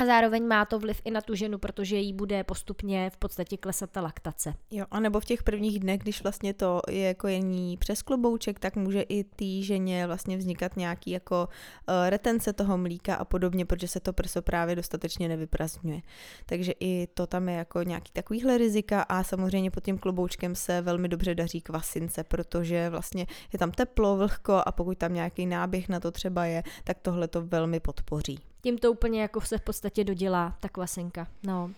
a 0.00 0.06
zároveň 0.06 0.46
má 0.46 0.64
to 0.64 0.78
vliv 0.78 1.02
i 1.04 1.10
na 1.10 1.20
tu 1.20 1.34
ženu, 1.34 1.58
protože 1.58 1.96
jí 1.96 2.12
bude 2.12 2.44
postupně 2.44 3.10
v 3.10 3.16
podstatě 3.16 3.56
klesat 3.56 3.90
ta 3.90 4.00
laktace. 4.00 4.54
Jo, 4.70 4.84
a 4.90 5.00
nebo 5.00 5.20
v 5.20 5.24
těch 5.24 5.42
prvních 5.42 5.80
dnech, 5.80 6.00
když 6.00 6.22
vlastně 6.22 6.54
to 6.54 6.80
je 6.90 7.14
kojení 7.14 7.76
přes 7.76 8.02
klobouček, 8.02 8.58
tak 8.58 8.76
může 8.76 9.02
i 9.02 9.24
té 9.24 9.62
ženě 9.62 10.06
vlastně 10.06 10.36
vznikat 10.36 10.76
nějaký 10.76 11.10
jako 11.10 11.48
uh, 11.48 11.94
retence 12.08 12.52
toho 12.52 12.78
mlíka 12.78 13.14
a 13.14 13.24
podobně, 13.24 13.64
protože 13.64 13.88
se 13.88 14.00
to 14.00 14.12
prso 14.12 14.42
právě 14.42 14.76
dostatečně 14.76 15.28
nevyprazňuje. 15.28 16.00
Takže 16.46 16.72
i 16.80 17.08
to 17.14 17.26
tam 17.26 17.48
je 17.48 17.54
jako 17.54 17.82
nějaký 17.82 18.12
takovýhle 18.12 18.58
rizika 18.58 19.02
a 19.02 19.22
samozřejmě 19.22 19.70
pod 19.70 19.84
tím 19.84 19.98
kloboučkem 19.98 20.54
se 20.54 20.80
velmi 20.80 21.08
dobře 21.08 21.34
daří 21.34 21.60
kvasince, 21.60 22.24
protože 22.24 22.90
vlastně 22.90 23.26
je 23.52 23.58
tam 23.58 23.70
teplo, 23.70 24.16
vlhko 24.16 24.62
a 24.66 24.72
pokud 24.72 24.98
tam 24.98 25.14
nějaký 25.14 25.46
náběh 25.46 25.88
na 25.88 26.00
to 26.00 26.10
třeba 26.10 26.44
je, 26.44 26.62
tak 26.84 26.98
tohle 27.02 27.28
to 27.28 27.42
velmi 27.42 27.80
podpoří 27.80 28.38
tím 28.62 28.78
to 28.78 28.92
úplně 28.92 29.22
jako 29.22 29.40
se 29.40 29.58
v 29.58 29.60
podstatě 29.60 30.04
dodělá 30.04 30.56
ta 30.60 30.68
kvasenka. 30.68 31.26
No. 31.42 31.70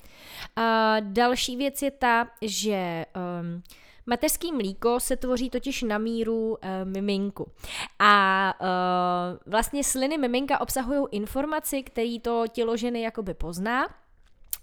A 0.57 0.97
další 1.01 1.57
věc 1.57 1.83
je 1.83 1.91
ta, 1.91 2.29
že 2.43 3.07
um, 3.41 3.63
Mateřský 4.07 4.53
mlíko 4.53 5.01
se 5.01 5.17
tvoří 5.17 5.51
totiž 5.51 5.83
na 5.83 5.99
míru 5.99 6.49
uh, 6.51 6.57
miminku. 6.85 7.47
A 7.99 8.55
uh, 8.61 9.53
vlastně 9.53 9.85
sliny 9.85 10.19
miminka 10.19 10.61
obsahují 10.61 11.07
informaci, 11.11 11.83
který 11.83 12.21
to 12.21 12.45
tělo 12.53 12.77
ženy 12.77 13.03
jakoby 13.03 13.35
pozná 13.35 14.02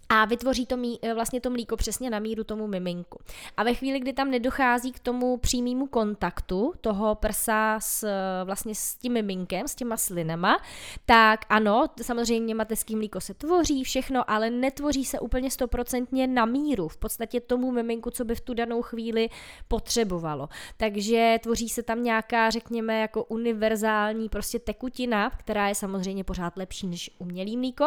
a 0.10 0.26
vytvoří 0.26 0.66
to 0.66 0.78
mí, 0.78 1.00
eh, 1.02 1.14
vlastně 1.14 1.42
to 1.42 1.50
mlíko 1.50 1.78
přesně 1.78 2.10
na 2.10 2.20
míru 2.20 2.44
tomu 2.44 2.68
miminku. 2.68 3.20
A 3.58 3.64
ve 3.64 3.74
chvíli, 3.74 4.00
kdy 4.00 4.14
tam 4.14 4.32
nedochází 4.32 4.92
k 4.92 5.00
tomu 5.00 5.38
přímému 5.38 5.88
kontaktu 5.88 6.74
toho 6.82 7.16
prsa 7.16 7.80
s, 7.82 8.04
eh, 8.04 8.46
vlastně 8.46 8.76
s 8.76 8.96
tím 8.96 9.14
miminkem, 9.14 9.68
s 9.68 9.76
těma 9.76 9.98
slinama, 9.98 10.62
tak 11.06 11.46
ano, 11.50 11.88
samozřejmě 12.02 12.56
mateřský 12.56 12.96
mlíko 12.96 13.22
se 13.22 13.34
tvoří, 13.34 13.84
všechno, 13.84 14.32
ale 14.32 14.50
netvoří 14.50 15.06
se 15.06 15.20
úplně 15.20 15.52
stoprocentně 15.52 16.28
na 16.28 16.46
míru, 16.46 16.88
v 16.88 16.98
podstatě 16.98 17.40
tomu 17.40 17.72
miminku, 17.72 18.12
co 18.12 18.26
by 18.26 18.36
v 18.36 18.42
tu 18.42 18.54
danou 18.54 18.82
chvíli 18.82 19.30
potřebovalo. 19.68 20.50
Takže 20.78 21.40
tvoří 21.44 21.70
se 21.70 21.84
tam 21.84 22.04
nějaká, 22.04 22.50
řekněme, 22.50 23.00
jako 23.00 23.24
univerzální 23.24 24.30
prostě 24.30 24.60
tekutina, 24.60 25.30
která 25.30 25.68
je 25.68 25.76
samozřejmě 25.76 26.24
pořád 26.24 26.58
lepší 26.58 26.88
než 26.88 27.12
umělý 27.20 27.58
mlíko, 27.58 27.86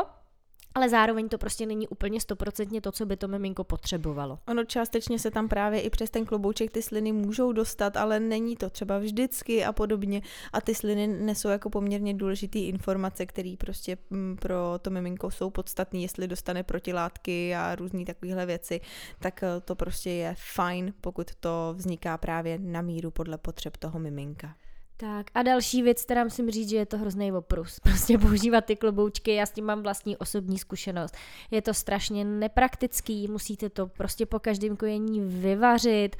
ale 0.74 0.88
zároveň 0.88 1.28
to 1.28 1.38
prostě 1.38 1.66
není 1.66 1.88
úplně 1.88 2.20
stoprocentně 2.20 2.80
to, 2.80 2.92
co 2.92 3.06
by 3.06 3.16
to 3.16 3.28
miminko 3.28 3.64
potřebovalo. 3.64 4.38
Ono 4.48 4.64
částečně 4.64 5.18
se 5.18 5.30
tam 5.30 5.48
právě 5.48 5.80
i 5.80 5.90
přes 5.90 6.10
ten 6.10 6.26
klobouček 6.26 6.70
ty 6.70 6.82
sliny 6.82 7.12
můžou 7.12 7.52
dostat, 7.52 7.96
ale 7.96 8.20
není 8.20 8.56
to 8.56 8.70
třeba 8.70 8.98
vždycky 8.98 9.64
a 9.64 9.72
podobně. 9.72 10.22
A 10.52 10.60
ty 10.60 10.74
sliny 10.74 11.06
nesou 11.06 11.48
jako 11.48 11.70
poměrně 11.70 12.14
důležitý 12.14 12.68
informace, 12.68 13.26
které 13.26 13.54
prostě 13.58 13.98
mm, 14.10 14.36
pro 14.40 14.78
to 14.82 14.90
miminko 14.90 15.30
jsou 15.30 15.50
podstatné, 15.50 15.98
jestli 15.98 16.28
dostane 16.28 16.62
protilátky 16.62 17.54
a 17.54 17.74
různé 17.74 18.04
takovéhle 18.04 18.46
věci, 18.46 18.80
tak 19.18 19.42
eh, 19.42 19.60
to 19.64 19.74
prostě 19.74 20.10
je 20.10 20.34
fajn, 20.54 20.92
pokud 21.00 21.34
to 21.34 21.74
vzniká 21.76 22.18
právě 22.18 22.58
na 22.58 22.82
míru 22.82 23.10
podle 23.10 23.38
potřeb 23.38 23.76
toho 23.76 23.98
miminka. 23.98 24.54
Tak 24.96 25.26
a 25.34 25.42
další 25.42 25.82
věc, 25.82 26.04
která 26.04 26.24
musím 26.24 26.50
říct, 26.50 26.68
že 26.68 26.76
je 26.76 26.86
to 26.86 26.98
hrozný 26.98 27.32
oprus. 27.32 27.80
Prostě 27.82 28.18
používat 28.18 28.64
ty 28.64 28.76
kloboučky, 28.76 29.34
já 29.34 29.46
s 29.46 29.52
tím 29.52 29.64
mám 29.64 29.82
vlastní 29.82 30.16
osobní 30.16 30.58
zkušenost. 30.58 31.16
Je 31.50 31.62
to 31.62 31.74
strašně 31.74 32.24
nepraktický, 32.24 33.28
musíte 33.28 33.68
to 33.68 33.86
prostě 33.86 34.26
po 34.26 34.38
každém 34.38 34.76
kojení 34.76 35.20
vyvařit. 35.20 36.16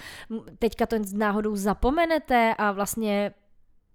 Teďka 0.59 0.87
to 0.87 0.97
náhodou 1.13 1.57
zapomenete 1.57 2.55
a 2.59 2.73
vlastně 2.73 3.35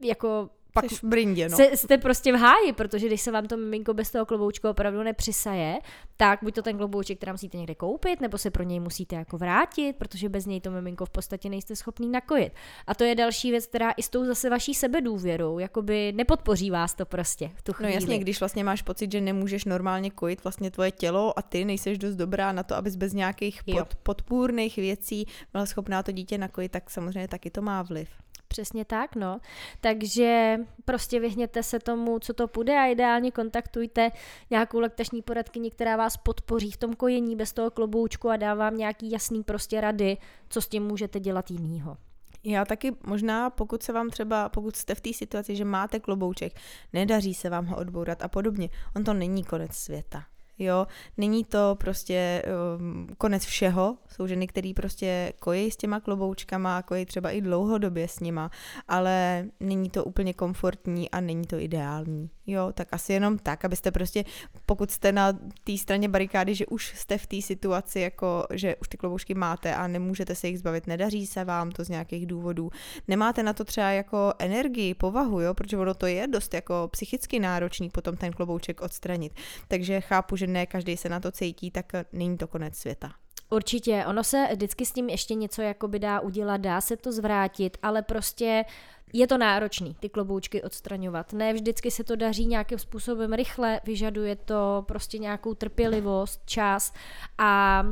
jako 0.01 0.49
pak 0.73 0.85
v 0.85 1.03
brindě, 1.03 1.49
no. 1.49 1.57
se, 1.57 1.77
jste 1.77 1.97
prostě 1.97 2.33
v 2.33 2.35
háji, 2.35 2.73
protože 2.73 3.07
když 3.07 3.21
se 3.21 3.31
vám 3.31 3.45
to 3.45 3.57
miminko 3.57 3.93
bez 3.93 4.11
toho 4.11 4.25
kloboučku 4.25 4.69
opravdu 4.69 5.03
nepřisaje, 5.03 5.79
tak 6.17 6.39
buď 6.43 6.55
to 6.55 6.61
ten 6.61 6.77
klobouček, 6.77 7.17
který 7.17 7.31
musíte 7.31 7.57
někde 7.57 7.75
koupit, 7.75 8.21
nebo 8.21 8.37
se 8.37 8.51
pro 8.51 8.63
něj 8.63 8.79
musíte 8.79 9.15
jako 9.15 9.37
vrátit, 9.37 9.95
protože 9.95 10.29
bez 10.29 10.45
něj 10.45 10.61
to 10.61 10.71
miminko 10.71 11.05
v 11.05 11.09
podstatě 11.09 11.49
nejste 11.49 11.75
schopný 11.75 12.09
nakojit. 12.09 12.53
A 12.87 12.95
to 12.95 13.03
je 13.03 13.15
další 13.15 13.51
věc, 13.51 13.67
která 13.67 13.91
i 13.91 14.03
s 14.03 14.09
tou 14.09 14.25
zase 14.25 14.49
vaší 14.49 14.73
sebedůvěrou, 14.73 15.59
jakoby 15.59 16.13
nepodpoří 16.15 16.71
vás 16.71 16.93
to 16.93 17.05
prostě 17.05 17.51
v 17.55 17.61
tu 17.61 17.73
chvíli. 17.73 17.91
No 17.91 17.95
jasně, 17.95 18.19
když 18.19 18.39
vlastně 18.39 18.63
máš 18.63 18.81
pocit, 18.81 19.11
že 19.11 19.21
nemůžeš 19.21 19.65
normálně 19.65 20.11
kojit 20.11 20.43
vlastně 20.43 20.71
tvoje 20.71 20.91
tělo 20.91 21.39
a 21.39 21.41
ty 21.41 21.65
nejseš 21.65 21.97
dost 21.97 22.15
dobrá 22.15 22.51
na 22.51 22.63
to, 22.63 22.75
abys 22.75 22.95
bez 22.95 23.13
nějakých 23.13 23.63
pod, 23.63 23.95
podpůrných 23.95 24.75
věcí 24.75 25.27
byla 25.51 25.65
schopná 25.65 26.03
to 26.03 26.11
dítě 26.11 26.37
nakojit, 26.37 26.71
tak 26.71 26.89
samozřejmě 26.89 27.27
taky 27.27 27.49
to 27.49 27.61
má 27.61 27.81
vliv. 27.81 28.09
Přesně 28.47 28.85
tak, 28.85 29.15
no. 29.15 29.39
Takže 29.81 30.57
prostě 30.85 31.19
vyhněte 31.19 31.63
se 31.63 31.79
tomu, 31.79 32.19
co 32.19 32.33
to 32.33 32.47
půjde 32.47 32.73
a 32.73 32.85
ideálně 32.85 33.31
kontaktujte 33.31 34.11
nějakou 34.49 34.79
lektační 34.79 35.21
poradkyni, 35.21 35.71
která 35.71 35.95
vás 35.95 36.17
podpoří 36.17 36.71
v 36.71 36.77
tom 36.77 36.95
kojení 36.95 37.35
bez 37.35 37.53
toho 37.53 37.71
kloboučku 37.71 38.29
a 38.29 38.37
dá 38.37 38.53
vám 38.53 38.77
nějaký 38.77 39.11
jasný 39.11 39.43
prostě 39.43 39.81
rady, 39.81 40.17
co 40.49 40.61
s 40.61 40.67
tím 40.67 40.83
můžete 40.83 41.19
dělat 41.19 41.51
jinýho. 41.51 41.97
Já 42.43 42.65
taky 42.65 42.95
možná, 43.05 43.49
pokud 43.49 43.83
se 43.83 43.93
vám 43.93 44.09
třeba, 44.09 44.49
pokud 44.49 44.75
jste 44.75 44.95
v 44.95 45.01
té 45.01 45.13
situaci, 45.13 45.55
že 45.55 45.65
máte 45.65 45.99
klobouček, 45.99 46.53
nedaří 46.93 47.33
se 47.33 47.49
vám 47.49 47.65
ho 47.65 47.77
odbourat 47.77 48.21
a 48.21 48.27
podobně, 48.27 48.69
on 48.95 49.03
to 49.03 49.13
není 49.13 49.43
konec 49.43 49.73
světa 49.73 50.23
jo, 50.59 50.87
není 51.17 51.43
to 51.43 51.75
prostě 51.79 52.43
um, 52.79 53.07
konec 53.17 53.45
všeho, 53.45 53.97
jsou 54.09 54.27
ženy, 54.27 54.47
které 54.47 54.71
prostě 54.75 55.33
kojí 55.39 55.71
s 55.71 55.77
těma 55.77 55.99
kloboučkama 55.99 56.77
a 56.77 56.81
kojí 56.81 57.05
třeba 57.05 57.31
i 57.31 57.41
dlouhodobě 57.41 58.07
s 58.07 58.19
nima, 58.19 58.51
ale 58.87 59.45
není 59.59 59.89
to 59.89 60.03
úplně 60.03 60.33
komfortní 60.33 61.11
a 61.11 61.21
není 61.21 61.47
to 61.47 61.59
ideální, 61.59 62.29
jo, 62.47 62.71
tak 62.73 62.87
asi 62.91 63.13
jenom 63.13 63.37
tak, 63.37 63.65
abyste 63.65 63.91
prostě, 63.91 64.23
pokud 64.65 64.91
jste 64.91 65.11
na 65.11 65.33
té 65.63 65.77
straně 65.77 66.09
barikády, 66.09 66.55
že 66.55 66.65
už 66.65 66.93
jste 66.95 67.17
v 67.17 67.27
té 67.27 67.41
situaci, 67.41 67.99
jako, 67.99 68.47
že 68.53 68.75
už 68.75 68.87
ty 68.87 68.97
kloboučky 68.97 69.33
máte 69.33 69.75
a 69.75 69.87
nemůžete 69.87 70.35
se 70.35 70.47
jich 70.47 70.59
zbavit, 70.59 70.87
nedaří 70.87 71.27
se 71.27 71.43
vám 71.43 71.71
to 71.71 71.83
z 71.83 71.89
nějakých 71.89 72.25
důvodů, 72.25 72.69
nemáte 73.07 73.43
na 73.43 73.53
to 73.53 73.63
třeba 73.63 73.91
jako 73.91 74.33
energii, 74.39 74.93
povahu, 74.93 75.41
jo, 75.41 75.53
protože 75.53 75.77
ono 75.77 75.93
to 75.93 76.05
je 76.05 76.27
dost 76.27 76.53
jako 76.53 76.89
psychicky 76.91 77.39
náročný 77.39 77.89
potom 77.89 78.17
ten 78.17 78.33
klobouček 78.33 78.81
odstranit, 78.81 79.33
takže 79.67 80.01
chápu, 80.01 80.35
že 80.35 80.46
ne 80.47 80.65
každý 80.65 80.97
se 80.97 81.09
na 81.09 81.19
to 81.19 81.31
cítí, 81.31 81.71
tak 81.71 81.91
není 82.13 82.37
to 82.37 82.47
konec 82.47 82.75
světa. 82.75 83.13
Určitě, 83.49 84.05
ono 84.07 84.23
se 84.23 84.47
vždycky 84.51 84.85
s 84.85 84.91
tím 84.91 85.09
ještě 85.09 85.35
něco 85.35 85.61
jakoby 85.61 85.99
dá 85.99 86.19
udělat, 86.19 86.57
dá 86.57 86.81
se 86.81 86.97
to 86.97 87.11
zvrátit, 87.11 87.77
ale 87.81 88.01
prostě 88.01 88.65
je 89.13 89.27
to 89.27 89.37
náročný 89.37 89.95
ty 89.99 90.09
kloboučky 90.09 90.63
odstraňovat. 90.63 91.33
Ne 91.33 91.53
vždycky 91.53 91.91
se 91.91 92.03
to 92.03 92.15
daří 92.15 92.45
nějakým 92.45 92.79
způsobem 92.79 93.33
rychle, 93.33 93.81
vyžaduje 93.83 94.35
to 94.35 94.83
prostě 94.87 95.17
nějakou 95.17 95.53
trpělivost, 95.53 96.41
čas 96.45 96.93
a 97.37 97.83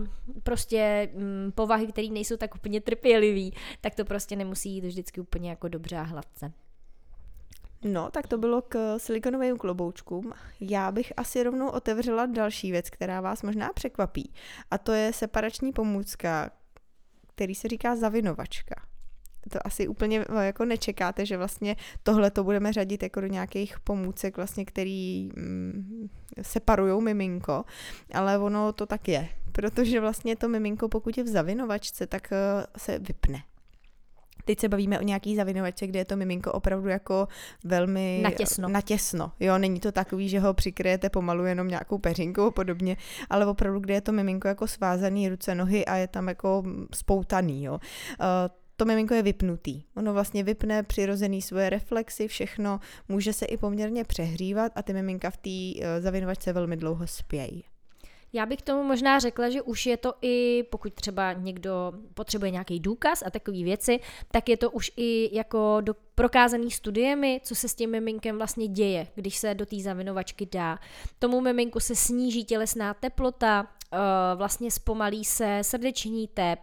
prostě 0.44 1.10
hm, 1.14 1.52
povahy, 1.56 1.88
které 1.88 2.08
nejsou 2.08 2.38
tak 2.38 2.56
úplně 2.56 2.82
trpělivý, 2.82 3.54
tak 3.82 3.96
to 3.96 4.06
prostě 4.06 4.36
nemusí 4.36 4.72
jít 4.72 4.86
vždycky 4.86 5.22
úplně 5.22 5.50
jako 5.50 5.68
dobře 5.68 5.98
a 5.98 6.04
hladce. 6.04 6.52
No, 7.86 8.10
tak 8.12 8.28
to 8.28 8.38
bylo 8.38 8.62
k 8.62 9.00
silikonovým 9.00 9.58
kloboučkům. 9.58 10.34
Já 10.60 10.92
bych 10.92 11.14
asi 11.18 11.44
rovnou 11.44 11.70
otevřela 11.70 12.26
další 12.26 12.72
věc, 12.72 12.90
která 12.90 13.22
vás 13.22 13.44
možná 13.44 13.70
překvapí. 13.74 14.34
A 14.72 14.78
to 14.78 14.92
je 14.92 15.14
separační 15.14 15.72
pomůcka, 15.72 16.52
který 17.36 17.56
se 17.56 17.68
říká 17.68 17.96
zavinovačka. 17.96 18.76
To 19.52 19.68
asi 19.68 19.88
úplně 19.88 20.26
eh, 20.30 20.46
jako 20.46 20.66
nečekáte, 20.66 21.26
že 21.26 21.38
vlastně 21.38 21.76
tohle 22.04 22.32
to 22.32 22.44
budeme 22.44 22.74
řadit 22.74 23.04
jako 23.04 23.22
do 23.22 23.28
nějakých 23.28 23.80
pomůcek, 23.80 24.38
vlastně, 24.38 24.66
který 24.66 25.30
mm, 25.36 26.10
separujou 26.42 27.02
miminko, 27.02 27.66
ale 28.14 28.38
ono 28.38 28.74
to 28.74 28.86
tak 28.86 29.08
je, 29.08 29.30
protože 29.52 30.00
vlastně 30.00 30.36
to 30.36 30.50
miminko, 30.50 30.90
pokud 30.90 31.18
je 31.18 31.24
v 31.24 31.28
zavinovačce, 31.28 32.08
tak 32.08 32.28
uh, 32.32 32.64
se 32.78 33.00
vypne 33.00 33.44
Teď 34.46 34.60
se 34.60 34.70
bavíme 34.70 35.00
o 35.00 35.04
nějaký 35.04 35.36
zavinovačce, 35.36 35.88
kde 35.88 36.00
je 36.00 36.06
to 36.06 36.16
miminko 36.16 36.52
opravdu 36.52 36.90
jako 36.90 37.28
velmi 37.64 38.20
natěsno. 38.24 38.70
natěsno. 38.70 39.32
Jo, 39.40 39.58
není 39.58 39.80
to 39.80 39.92
takový, 39.92 40.30
že 40.30 40.40
ho 40.40 40.54
přikryjete 40.54 41.10
pomalu 41.10 41.46
jenom 41.46 41.68
nějakou 41.68 41.98
peřinkou 41.98 42.46
a 42.46 42.52
podobně, 42.52 42.98
ale 43.30 43.46
opravdu, 43.46 43.80
kde 43.80 43.94
je 43.94 44.02
to 44.02 44.12
miminko 44.12 44.48
jako 44.48 44.68
svázaný 44.68 45.30
ruce, 45.30 45.56
nohy 45.56 45.86
a 45.86 45.96
je 45.96 46.08
tam 46.08 46.28
jako 46.28 46.64
spoutaný. 46.94 47.64
Jo. 47.64 47.74
Uh, 47.74 47.80
to 48.78 48.86
miminko 48.86 49.14
je 49.14 49.22
vypnutý. 49.22 49.84
Ono 49.98 50.14
vlastně 50.14 50.44
vypne 50.44 50.84
přirozený 50.84 51.42
svoje 51.42 51.70
reflexy, 51.70 52.28
všechno, 52.28 52.80
může 53.10 53.34
se 53.34 53.46
i 53.46 53.58
poměrně 53.58 54.04
přehřívat 54.04 54.72
a 54.76 54.84
ty 54.84 54.94
miminka 54.94 55.30
v 55.30 55.38
té 55.38 55.80
uh, 55.80 56.04
zavinovačce 56.04 56.54
velmi 56.54 56.78
dlouho 56.78 57.08
spějí. 57.08 57.64
Já 58.36 58.46
bych 58.46 58.62
tomu 58.62 58.84
možná 58.84 59.20
řekla, 59.20 59.50
že 59.50 59.62
už 59.62 59.86
je 59.86 59.98
to 59.98 60.14
i, 60.22 60.64
pokud 60.72 60.94
třeba 60.94 61.34
někdo 61.34 61.94
potřebuje 62.14 62.52
nějaký 62.52 62.80
důkaz 62.80 63.24
a 63.26 63.30
takové 63.30 63.64
věci, 63.64 64.00
tak 64.32 64.50
je 64.50 64.58
to 64.58 64.72
už 64.72 64.92
i 64.98 65.36
jako 65.36 65.78
do, 65.82 65.96
prokázaný 66.16 66.72
studiemi, 66.72 67.42
co 67.44 67.56
se 67.56 67.68
s 67.68 67.76
tím 67.76 67.92
miminkem 67.92 68.38
vlastně 68.38 68.68
děje, 68.68 69.08
když 69.16 69.38
se 69.38 69.56
do 69.56 69.66
té 69.66 69.80
zavinovačky 69.80 70.46
dá. 70.52 70.80
Tomu 71.20 71.42
miminku 71.42 71.80
se 71.80 71.96
sníží 71.96 72.46
tělesná 72.46 72.94
teplota, 72.94 73.62
uh, 73.94 74.00
vlastně 74.36 74.72
zpomalí 74.72 75.26
se 75.26 75.60
srdeční 75.62 76.28
tep, 76.28 76.60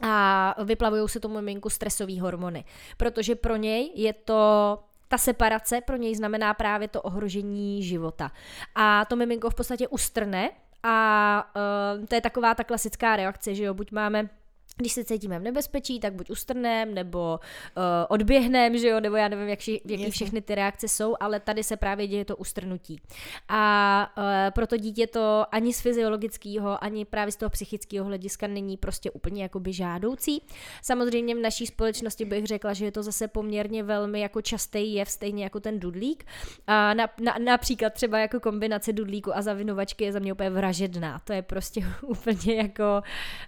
a 0.00 0.54
vyplavují 0.64 1.08
se 1.08 1.20
tomu 1.20 1.34
miminku 1.34 1.70
stresové 1.70 2.20
hormony, 2.20 2.64
protože 2.96 3.34
pro 3.34 3.56
něj 3.56 3.92
je 3.94 4.12
to 4.12 4.78
ta 5.08 5.18
separace 5.18 5.80
pro 5.80 5.96
něj 5.96 6.14
znamená 6.14 6.54
právě 6.54 6.88
to 6.88 7.02
ohrožení 7.02 7.82
života. 7.82 8.32
A 8.74 9.04
to 9.04 9.16
miminko 9.16 9.50
v 9.50 9.54
podstatě 9.54 9.88
ustrne 9.88 10.50
a 10.84 11.50
uh, 11.98 12.06
to 12.06 12.14
je 12.14 12.20
taková 12.20 12.54
ta 12.54 12.64
klasická 12.64 13.16
reakce, 13.16 13.54
že 13.54 13.64
jo, 13.64 13.74
buď 13.74 13.92
máme 13.92 14.28
když 14.76 14.92
se 14.92 15.04
cítíme 15.04 15.38
v 15.38 15.42
nebezpečí, 15.42 16.00
tak 16.00 16.14
buď 16.14 16.30
ustrnem, 16.30 16.94
nebo 16.94 17.40
uh, 17.76 17.82
odběhnem, 18.08 18.78
že 18.78 18.88
jo, 18.88 19.00
nebo 19.00 19.16
já 19.16 19.28
nevím, 19.28 19.48
jak, 19.48 19.58
vši, 19.58 19.80
jaký 19.84 20.10
všechny 20.10 20.40
ty 20.42 20.54
reakce 20.54 20.88
jsou, 20.88 21.16
ale 21.20 21.40
tady 21.40 21.64
se 21.64 21.76
právě 21.76 22.06
děje 22.06 22.24
to 22.24 22.36
ustrnutí. 22.36 23.00
A 23.48 24.12
uh, 24.18 24.24
proto 24.50 24.76
dítě 24.76 25.06
to 25.06 25.44
ani 25.50 25.72
z 25.72 25.80
fyziologického, 25.80 26.84
ani 26.84 27.04
právě 27.04 27.32
z 27.32 27.36
toho 27.36 27.50
psychického 27.50 28.06
hlediska 28.06 28.46
není 28.46 28.76
prostě 28.76 29.10
úplně 29.10 29.42
jakoby 29.42 29.72
žádoucí. 29.72 30.42
Samozřejmě 30.82 31.34
v 31.34 31.38
naší 31.38 31.66
společnosti 31.66 32.24
bych 32.24 32.46
řekla, 32.46 32.72
že 32.72 32.84
je 32.84 32.92
to 32.92 33.02
zase 33.02 33.28
poměrně 33.28 33.82
velmi 33.82 34.20
jako 34.20 34.42
častý 34.42 34.94
jev, 34.94 35.10
stejně 35.10 35.44
jako 35.44 35.60
ten 35.60 35.80
dudlík. 35.80 36.24
A 36.66 36.94
na, 36.94 37.08
na, 37.20 37.34
například 37.44 37.92
třeba 37.92 38.18
jako 38.18 38.40
kombinace 38.40 38.92
dudlíku 38.92 39.36
a 39.36 39.42
zavinovačky 39.42 40.04
je 40.04 40.12
za 40.12 40.18
mě 40.18 40.32
úplně 40.32 40.50
vražedná. 40.50 41.18
To 41.18 41.32
je 41.32 41.42
prostě 41.42 41.80
úplně 42.02 42.54
jako, 42.54 43.02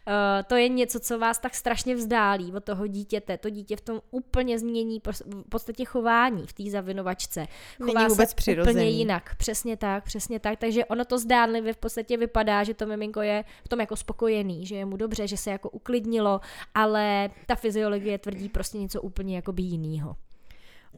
uh, 0.06 0.14
to 0.46 0.54
je 0.56 0.68
něco, 0.68 1.00
co 1.00 1.15
co 1.16 1.20
vás 1.20 1.38
tak 1.38 1.54
strašně 1.54 1.94
vzdálí 1.94 2.52
od 2.52 2.64
toho 2.64 2.86
dítěte. 2.86 3.38
To 3.38 3.50
dítě 3.50 3.76
v 3.76 3.80
tom 3.80 4.00
úplně 4.10 4.58
změní 4.58 5.00
v 5.00 5.48
podstatě 5.48 5.84
chování 5.84 6.46
v 6.46 6.52
té 6.52 6.70
zavinovačce. 6.70 7.46
Chová 7.78 8.00
Není 8.00 8.08
vůbec 8.08 8.30
se 8.30 8.36
přirozený. 8.36 8.74
úplně 8.74 8.90
jinak. 8.90 9.34
Přesně 9.36 9.76
tak, 9.76 10.04
přesně 10.04 10.40
tak. 10.40 10.58
Takže 10.58 10.84
ono 10.84 11.04
to 11.04 11.18
zdánlivě 11.18 11.72
v 11.72 11.76
podstatě 11.76 12.16
vypadá, 12.16 12.64
že 12.64 12.74
to 12.74 12.86
miminko 12.86 13.22
je 13.22 13.44
v 13.64 13.68
tom 13.68 13.80
jako 13.80 13.96
spokojený, 13.96 14.66
že 14.66 14.76
je 14.76 14.84
mu 14.84 14.96
dobře, 14.96 15.26
že 15.26 15.36
se 15.36 15.50
jako 15.50 15.70
uklidnilo, 15.70 16.40
ale 16.74 17.30
ta 17.46 17.54
fyziologie 17.54 18.18
tvrdí 18.18 18.48
prostě 18.48 18.78
něco 18.78 19.02
úplně 19.02 19.36
jako 19.36 19.52
by 19.52 19.62
jinýho. 19.62 20.16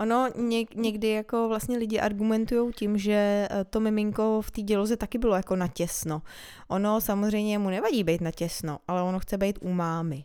Ono 0.00 0.28
něk, 0.36 0.74
někdy 0.74 1.08
jako 1.08 1.48
vlastně 1.48 1.78
lidi 1.78 2.00
argumentují 2.00 2.72
tím, 2.72 2.98
že 2.98 3.48
eh, 3.50 3.64
to 3.64 3.80
miminko 3.80 4.42
v 4.42 4.50
té 4.50 4.62
děloze 4.62 4.96
taky 4.96 5.18
bylo 5.18 5.36
jako 5.36 5.56
natěsno. 5.56 6.22
Ono 6.68 7.00
samozřejmě 7.00 7.58
mu 7.58 7.70
nevadí 7.70 8.04
být 8.04 8.20
natěsno, 8.20 8.78
ale 8.88 9.02
ono 9.02 9.18
chce 9.18 9.38
být 9.38 9.58
u 9.62 9.72
mámy. 9.72 10.24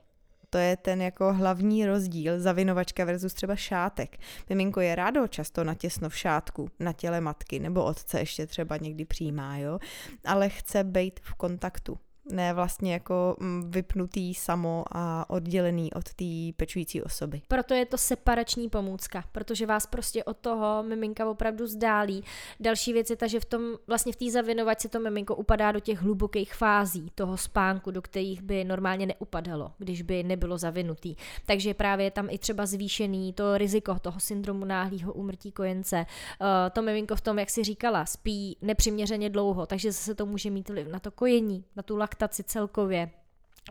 To 0.50 0.58
je 0.58 0.78
ten 0.78 1.02
jako 1.02 1.34
hlavní 1.34 1.86
rozdíl 1.86 2.40
zavinovačka 2.40 3.06
versus 3.06 3.34
třeba 3.34 3.56
šátek. 3.56 4.18
Miminko 4.50 4.82
je 4.82 4.96
rádo 4.96 5.28
často 5.28 5.64
natěsno 5.64 6.10
v 6.10 6.18
šátku, 6.18 6.70
na 6.80 6.94
těle 6.94 7.22
matky, 7.22 7.60
nebo 7.60 7.84
otce 7.84 8.20
ještě 8.20 8.48
třeba 8.48 8.78
někdy 8.78 9.06
přijímá, 9.06 9.58
jo, 9.58 9.80
ale 10.26 10.50
chce 10.50 10.84
být 10.84 11.20
v 11.24 11.34
kontaktu 11.34 11.98
ne 12.32 12.54
vlastně 12.54 12.94
jako 12.94 13.36
mm, 13.40 13.72
vypnutý 13.72 14.34
samo 14.34 14.84
a 14.92 15.30
oddělený 15.30 15.94
od 15.94 16.14
té 16.14 16.26
pečující 16.58 17.02
osoby. 17.02 17.42
Proto 17.48 17.74
je 17.74 17.86
to 17.86 17.98
separační 17.98 18.70
pomůcka, 18.70 19.24
protože 19.32 19.66
vás 19.66 19.86
prostě 19.86 20.24
od 20.24 20.38
toho 20.38 20.84
miminka 20.84 21.30
opravdu 21.30 21.68
zdálí. 21.68 22.24
Další 22.60 22.94
věc 22.94 23.10
je 23.10 23.16
ta, 23.16 23.28
že 23.28 23.40
v 23.40 23.46
tom 23.46 23.62
vlastně 23.88 24.14
v 24.14 24.16
té 24.16 24.32
zavinovačce 24.32 24.90
to 24.90 25.00
miminko 25.00 25.36
upadá 25.36 25.72
do 25.72 25.80
těch 25.80 26.02
hlubokých 26.02 26.54
fází 26.54 27.12
toho 27.16 27.38
spánku, 27.38 27.92
do 27.92 28.02
kterých 28.02 28.42
by 28.42 28.64
normálně 28.64 29.06
neupadalo, 29.06 29.72
když 29.78 30.02
by 30.02 30.24
nebylo 30.24 30.58
zavinutý. 30.58 31.16
Takže 31.46 31.74
právě 31.74 32.12
tam 32.12 32.28
i 32.30 32.38
třeba 32.38 32.66
zvýšený 32.66 33.34
to 33.34 33.58
riziko 33.58 34.00
toho 34.00 34.20
syndromu 34.20 34.66
náhlého 34.66 35.14
úmrtí 35.14 35.52
kojence. 35.52 36.06
Eh, 36.06 36.70
to 36.70 36.82
miminko 36.82 37.16
v 37.16 37.22
tom, 37.22 37.40
jak 37.40 37.50
si 37.50 37.64
říkala, 37.64 38.06
spí 38.06 38.58
nepřiměřeně 38.62 39.30
dlouho, 39.30 39.66
takže 39.66 39.92
zase 39.92 40.16
to 40.16 40.26
může 40.26 40.50
mít 40.50 40.70
vliv 40.70 40.88
na 40.88 41.00
to 41.00 41.12
kojení, 41.12 41.66
na 41.76 41.84
tu 41.84 41.96
laktaci 42.14 42.44
celkově, 42.44 43.10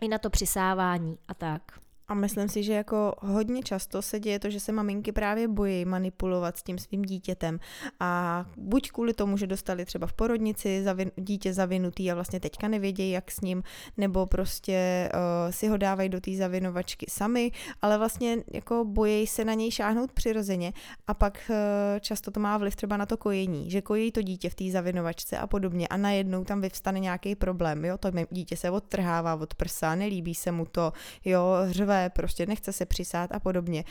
i 0.01 0.07
na 0.07 0.17
to 0.17 0.29
přisávání 0.29 1.17
a 1.27 1.33
tak. 1.33 1.79
A 2.07 2.13
myslím 2.13 2.49
si, 2.49 2.63
že 2.63 2.73
jako 2.73 3.15
hodně 3.19 3.63
často 3.63 4.01
se 4.01 4.19
děje 4.19 4.39
to, 4.39 4.49
že 4.49 4.59
se 4.59 4.71
maminky 4.71 5.11
právě 5.11 5.47
bojí 5.47 5.85
manipulovat 5.85 6.57
s 6.57 6.63
tím 6.63 6.77
svým 6.77 7.01
dítětem. 7.01 7.59
A 7.99 8.45
buď 8.57 8.91
kvůli 8.91 9.13
tomu, 9.13 9.37
že 9.37 9.47
dostali 9.47 9.85
třeba 9.85 10.07
v 10.07 10.13
porodnici 10.13 10.83
zavin, 10.83 11.11
dítě 11.15 11.53
zavinutý 11.53 12.11
a 12.11 12.15
vlastně 12.15 12.39
teďka 12.39 12.67
nevědějí, 12.67 13.11
jak 13.11 13.31
s 13.31 13.41
ním, 13.41 13.63
nebo 13.97 14.25
prostě 14.25 15.09
uh, 15.13 15.51
si 15.51 15.67
ho 15.67 15.77
dávají 15.77 16.09
do 16.09 16.21
té 16.21 16.31
zavinovačky 16.35 17.05
sami, 17.09 17.51
ale 17.81 17.97
vlastně 17.97 18.37
jako 18.53 18.85
bojí 18.85 19.27
se 19.27 19.45
na 19.45 19.53
něj 19.53 19.71
šáhnout 19.71 20.11
přirozeně. 20.11 20.73
A 21.07 21.13
pak 21.13 21.41
uh, 21.49 21.55
často 21.99 22.31
to 22.31 22.39
má 22.39 22.57
vliv 22.57 22.75
třeba 22.75 22.97
na 22.97 23.05
to 23.05 23.17
kojení, 23.17 23.71
že 23.71 23.81
kojí 23.81 24.11
to 24.11 24.21
dítě 24.21 24.49
v 24.49 24.55
té 24.55 24.71
zavinovačce 24.71 25.37
a 25.37 25.47
podobně. 25.47 25.87
A 25.87 25.97
najednou 25.97 26.43
tam 26.43 26.61
vyvstane 26.61 26.99
nějaký 26.99 27.35
problém, 27.35 27.85
jo, 27.85 27.97
to 27.97 28.11
dítě 28.31 28.57
se 28.57 28.71
odtrhává 28.71 29.35
od 29.35 29.55
prsa, 29.55 29.95
nelíbí 29.95 30.35
se 30.35 30.51
mu 30.51 30.65
to, 30.65 30.93
jo, 31.25 31.43
řve 31.69 32.02
prostě 32.09 32.45
nechce 32.45 32.73
se 32.73 32.85
přisát 32.85 33.31
a 33.31 33.39
podobně. 33.39 33.83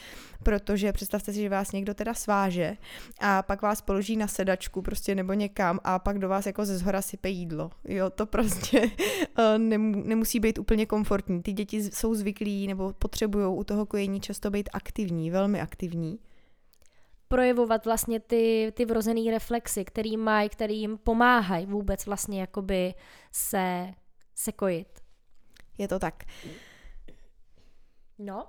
Protože 0.42 0.92
představte 0.92 1.32
si, 1.32 1.40
že 1.40 1.48
vás 1.48 1.72
někdo 1.72 1.94
teda 1.94 2.14
sváže 2.14 2.76
a 3.20 3.42
pak 3.42 3.62
vás 3.62 3.80
položí 3.80 4.16
na 4.16 4.26
sedačku 4.26 4.82
prostě 4.82 5.14
nebo 5.14 5.32
někam 5.32 5.80
a 5.84 5.98
pak 5.98 6.18
do 6.18 6.28
vás 6.28 6.46
jako 6.46 6.64
ze 6.64 6.78
zhora 6.78 7.02
sype 7.02 7.28
jídlo. 7.28 7.70
Jo, 7.84 8.10
to 8.10 8.26
prostě 8.26 8.90
eh, 9.38 9.58
nemusí 9.58 10.40
být 10.40 10.58
úplně 10.58 10.86
komfortní. 10.86 11.42
Ty 11.42 11.52
děti 11.52 11.82
jsou 11.82 12.14
zvyklí 12.14 12.66
nebo 12.66 12.92
potřebují 12.92 13.46
u 13.46 13.64
toho 13.64 13.86
kojení 13.86 14.20
často 14.20 14.50
být 14.50 14.68
aktivní, 14.72 15.30
velmi 15.30 15.60
aktivní 15.60 16.18
projevovat 17.32 17.84
vlastně 17.84 18.20
ty, 18.20 18.72
ty 18.76 18.84
vrozený 18.84 19.30
reflexy, 19.30 19.84
který 19.84 20.16
mají, 20.16 20.48
který 20.48 20.80
jim 20.80 20.98
pomáhají 20.98 21.66
vůbec 21.66 22.06
vlastně 22.06 22.40
jakoby 22.40 22.94
se, 23.32 23.94
se 24.34 24.52
kojit. 24.52 24.88
Je 25.78 25.88
to 25.88 25.98
tak. 25.98 26.24
No. 28.18 28.46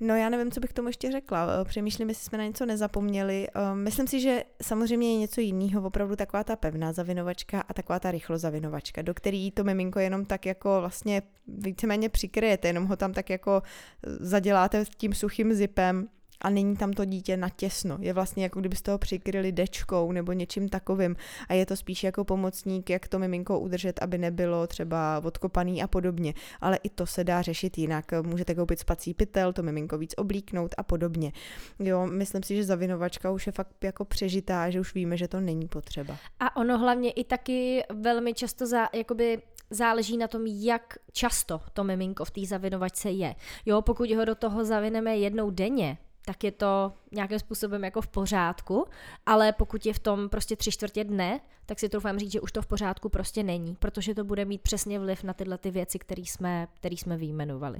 No 0.00 0.16
já 0.16 0.28
nevím, 0.28 0.50
co 0.50 0.60
bych 0.60 0.72
tomu 0.72 0.88
ještě 0.88 1.12
řekla. 1.12 1.46
Eh, 1.60 1.64
přemýšlím, 1.64 2.08
jestli 2.08 2.24
jsme 2.24 2.38
na 2.38 2.44
něco 2.44 2.66
nezapomněli. 2.66 3.48
Eh, 3.48 3.74
myslím 3.74 4.06
si, 4.06 4.20
že 4.20 4.44
samozřejmě 4.62 5.12
je 5.12 5.18
něco 5.18 5.40
jiného, 5.40 5.82
opravdu 5.82 6.16
taková 6.16 6.44
ta 6.44 6.56
pevná 6.56 6.92
zavinovačka 6.92 7.60
a 7.60 7.74
taková 7.74 7.98
ta 7.98 8.10
rychlo 8.10 8.38
zavinovačka, 8.38 9.02
do 9.02 9.14
který 9.14 9.50
to 9.50 9.64
miminko 9.64 9.98
jenom 9.98 10.24
tak 10.24 10.46
jako 10.46 10.80
vlastně 10.80 11.22
víceméně 11.46 12.08
přikryjete, 12.08 12.68
jenom 12.68 12.86
ho 12.86 12.96
tam 12.96 13.12
tak 13.12 13.30
jako 13.30 13.62
eh, 13.62 14.10
zaděláte 14.20 14.84
tím 14.96 15.14
suchým 15.14 15.54
zipem 15.54 16.08
a 16.40 16.50
není 16.50 16.76
tam 16.76 16.92
to 16.92 17.04
dítě 17.04 17.36
natěsno. 17.36 17.98
Je 18.00 18.12
vlastně 18.12 18.42
jako 18.42 18.60
kdybyste 18.60 18.90
ho 18.90 18.98
přikryli 18.98 19.52
dečkou 19.52 20.12
nebo 20.12 20.32
něčím 20.32 20.68
takovým 20.68 21.16
a 21.48 21.54
je 21.54 21.66
to 21.66 21.76
spíš 21.76 22.04
jako 22.04 22.24
pomocník, 22.24 22.90
jak 22.90 23.08
to 23.08 23.18
miminko 23.18 23.60
udržet, 23.60 24.02
aby 24.02 24.18
nebylo 24.18 24.66
třeba 24.66 25.20
odkopaný 25.24 25.82
a 25.82 25.86
podobně. 25.86 26.34
Ale 26.60 26.78
i 26.82 26.90
to 26.90 27.06
se 27.06 27.24
dá 27.24 27.42
řešit 27.42 27.78
jinak. 27.78 28.04
Můžete 28.22 28.54
koupit 28.54 28.78
spací 28.78 29.14
pytel, 29.14 29.52
to 29.52 29.62
miminko 29.62 29.98
víc 29.98 30.14
oblíknout 30.16 30.74
a 30.78 30.82
podobně. 30.82 31.32
Jo, 31.78 32.06
myslím 32.06 32.42
si, 32.42 32.56
že 32.56 32.64
zavinovačka 32.64 33.30
už 33.30 33.46
je 33.46 33.52
fakt 33.52 33.84
jako 33.84 34.04
přežitá, 34.04 34.70
že 34.70 34.80
už 34.80 34.94
víme, 34.94 35.16
že 35.16 35.28
to 35.28 35.40
není 35.40 35.68
potřeba. 35.68 36.16
A 36.40 36.56
ono 36.56 36.78
hlavně 36.78 37.10
i 37.10 37.24
taky 37.24 37.82
velmi 37.90 38.34
často 38.34 38.66
za, 38.66 38.88
jakoby 38.92 39.42
záleží 39.70 40.16
na 40.16 40.28
tom, 40.28 40.46
jak 40.46 40.98
často 41.12 41.60
to 41.72 41.84
miminko 41.84 42.24
v 42.24 42.30
té 42.30 42.46
zavinovačce 42.46 43.10
je. 43.10 43.34
Jo, 43.66 43.82
pokud 43.82 44.10
ho 44.10 44.24
do 44.24 44.34
toho 44.34 44.64
zavineme 44.64 45.16
jednou 45.16 45.50
denně, 45.50 45.98
tak 46.28 46.44
je 46.44 46.52
to 46.52 46.92
nějakým 47.12 47.38
způsobem 47.38 47.84
jako 47.84 48.00
v 48.00 48.08
pořádku, 48.08 48.86
ale 49.26 49.52
pokud 49.52 49.86
je 49.86 49.94
v 49.94 49.98
tom 49.98 50.28
prostě 50.28 50.56
tři 50.56 50.70
čtvrtě 50.70 51.04
dne, 51.04 51.40
tak 51.66 51.78
si 51.78 51.88
troufám 51.88 52.18
říct, 52.18 52.32
že 52.32 52.40
už 52.40 52.52
to 52.52 52.62
v 52.62 52.66
pořádku 52.66 53.08
prostě 53.08 53.42
není, 53.42 53.74
protože 53.74 54.14
to 54.14 54.24
bude 54.24 54.44
mít 54.44 54.60
přesně 54.60 54.98
vliv 54.98 55.24
na 55.24 55.32
tyhle 55.32 55.58
ty 55.58 55.70
věci, 55.70 55.98
které 55.98 56.22
jsme, 56.22 56.68
který 56.74 56.96
jsme 56.96 57.16
vyjmenovali. 57.16 57.78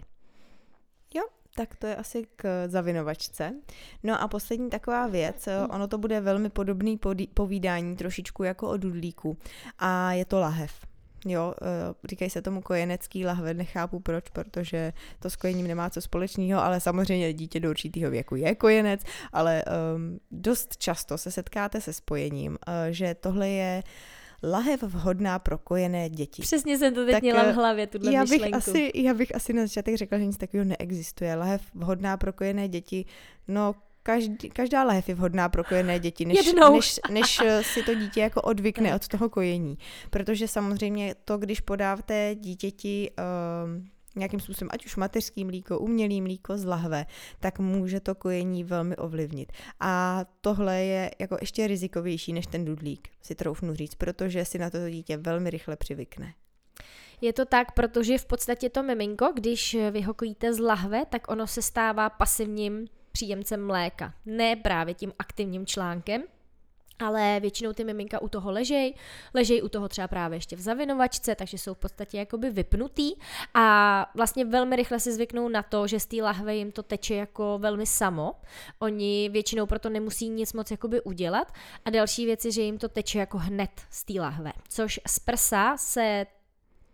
Jo, 1.15 1.23
tak 1.55 1.77
to 1.77 1.87
je 1.87 1.97
asi 1.97 2.27
k 2.37 2.69
zavinovačce. 2.69 3.55
No 4.03 4.23
a 4.23 4.29
poslední 4.29 4.71
taková 4.71 5.07
věc, 5.07 5.49
ono 5.71 5.89
to 5.89 5.99
bude 5.99 6.21
velmi 6.21 6.51
podobný 6.51 7.01
povídání, 7.35 7.97
trošičku 7.97 8.43
jako 8.43 8.69
o 8.69 8.77
dudlíku, 8.77 9.39
a 9.79 10.13
je 10.13 10.25
to 10.25 10.41
lahev. 10.41 10.88
Jo, 11.31 11.55
eh, 11.63 11.95
říkají 12.09 12.31
se 12.31 12.43
tomu 12.43 12.63
kojenecký 12.63 13.25
lahve, 13.25 13.55
nechápu 13.55 14.01
proč, 14.01 14.29
protože 14.29 14.93
to 15.21 15.31
s 15.31 15.37
kojením 15.37 15.69
nemá 15.69 15.91
co 15.91 16.01
společného, 16.01 16.63
ale 16.63 16.81
samozřejmě 16.81 17.33
dítě 17.33 17.61
do 17.61 17.71
určitého 17.71 18.11
věku 18.11 18.37
je 18.37 18.55
kojenec, 18.55 19.03
ale 19.33 19.65
um, 19.97 20.21
dost 20.31 20.77
často 20.77 21.19
se 21.19 21.31
setkáte 21.31 21.81
se 21.81 21.93
spojením, 21.93 22.53
uh, 22.53 22.75
že 22.91 23.15
tohle 23.15 23.49
je 23.49 23.83
lahev 24.43 24.83
vhodná 24.83 25.39
pro 25.39 25.59
kojené 25.59 26.11
děti. 26.11 26.43
Přesně 26.43 26.79
jsem 26.79 26.95
to 26.95 27.05
teď 27.05 27.13
tak, 27.13 27.23
měla 27.23 27.43
v 27.43 27.47
eh, 27.47 27.53
hlavě, 27.53 27.87
tuhle 27.87 28.13
já 28.13 28.21
bych, 28.21 28.31
myšlenku. 28.31 28.57
asi, 28.57 28.91
já 28.95 29.15
bych 29.15 29.35
asi 29.35 29.53
na 29.53 29.63
začátek 29.63 29.97
řekla, 29.97 30.19
že 30.19 30.27
nic 30.27 30.37
takového 30.37 30.69
neexistuje. 30.69 31.35
Lahev 31.35 31.63
vhodná 31.75 32.17
pro 32.17 32.33
kojené 32.33 32.69
děti, 32.69 33.05
no 33.49 33.75
každý, 34.09 34.51
každá 34.51 34.85
lahev 34.85 35.09
je 35.09 35.15
vhodná 35.15 35.49
pro 35.49 35.65
kojené 35.65 35.99
děti, 35.99 36.25
než, 36.25 36.53
než, 36.73 37.01
než 37.11 37.41
eh, 37.45 37.65
si 37.65 37.83
to 37.83 37.95
dítě 37.95 38.21
jako 38.21 38.43
odvykne 38.43 38.95
od 38.95 39.09
toho 39.09 39.29
kojení. 39.29 39.79
Protože 40.11 40.49
samozřejmě 40.49 41.15
to, 41.25 41.39
když 41.39 41.61
podáváte 41.61 42.35
dítěti 42.35 43.11
uh, 43.19 43.83
nějakým 44.17 44.41
způsobem, 44.41 44.69
ať 44.73 44.87
už 44.87 44.97
mateřský 44.97 45.45
mlíko, 45.45 45.79
umělý 45.79 46.21
mlíko 46.21 46.59
z 46.59 46.65
lahve, 46.65 47.07
tak 47.41 47.59
může 47.59 48.01
to 48.01 48.15
kojení 48.15 48.65
velmi 48.65 48.97
ovlivnit. 48.97 49.53
A 49.81 50.25
tohle 50.41 50.85
je 50.85 51.11
jako 51.19 51.37
ještě 51.41 51.67
rizikovější 51.67 52.33
než 52.33 52.47
ten 52.47 52.65
dudlík, 52.65 53.09
si 53.23 53.35
troufnu 53.35 53.75
říct, 53.75 53.95
protože 53.95 54.45
si 54.45 54.59
na 54.59 54.71
to 54.71 54.91
dítě 54.91 55.17
velmi 55.17 55.51
rychle 55.51 55.77
přivykne. 55.77 56.35
Je 57.21 57.33
to 57.33 57.45
tak, 57.45 57.73
protože 57.73 58.19
v 58.19 58.27
podstatě 58.27 58.71
to 58.71 58.83
miminko, 58.83 59.33
když 59.35 59.77
vyhokojíte 59.91 60.55
z 60.55 60.59
lahve, 60.59 61.07
tak 61.07 61.31
ono 61.31 61.47
se 61.47 61.63
stává 61.63 62.11
pasivním 62.11 62.87
příjemcem 63.19 63.67
mléka. 63.67 64.15
Ne 64.27 64.57
právě 64.57 64.95
tím 64.95 65.13
aktivním 65.19 65.67
článkem, 65.67 66.23
ale 66.99 67.41
většinou 67.41 67.73
ty 67.73 67.85
miminka 67.85 68.23
u 68.23 68.29
toho 68.29 68.51
ležej, 68.51 68.95
ležej 69.35 69.63
u 69.63 69.69
toho 69.69 69.89
třeba 69.89 70.09
právě 70.09 70.37
ještě 70.37 70.57
v 70.57 70.61
zavinovačce, 70.61 71.35
takže 71.35 71.59
jsou 71.59 71.75
v 71.75 71.79
podstatě 71.79 72.19
jakoby 72.19 72.51
vypnutý 72.51 73.13
a 73.55 74.07
vlastně 74.15 74.45
velmi 74.45 74.77
rychle 74.77 75.01
si 75.01 75.13
zvyknou 75.13 75.49
na 75.49 75.63
to, 75.63 75.87
že 75.87 76.01
z 76.01 76.07
té 76.07 76.17
lahve 76.23 76.57
jim 76.57 76.73
to 76.73 76.83
teče 76.83 77.15
jako 77.15 77.59
velmi 77.59 77.87
samo. 77.87 78.35
Oni 78.79 79.29
většinou 79.29 79.67
proto 79.67 79.89
nemusí 79.91 80.29
nic 80.29 80.53
moc 80.53 80.71
jakoby 80.71 81.01
udělat 81.01 81.53
a 81.85 81.91
další 81.91 82.27
věc 82.27 82.45
je, 82.45 82.53
že 82.53 82.63
jim 82.63 82.79
to 82.79 82.89
teče 82.89 83.19
jako 83.19 83.39
hned 83.39 83.71
z 83.91 84.05
té 84.05 84.21
lahve, 84.21 84.53
což 84.69 85.01
z 85.07 85.19
prsa 85.19 85.77
se 85.77 86.27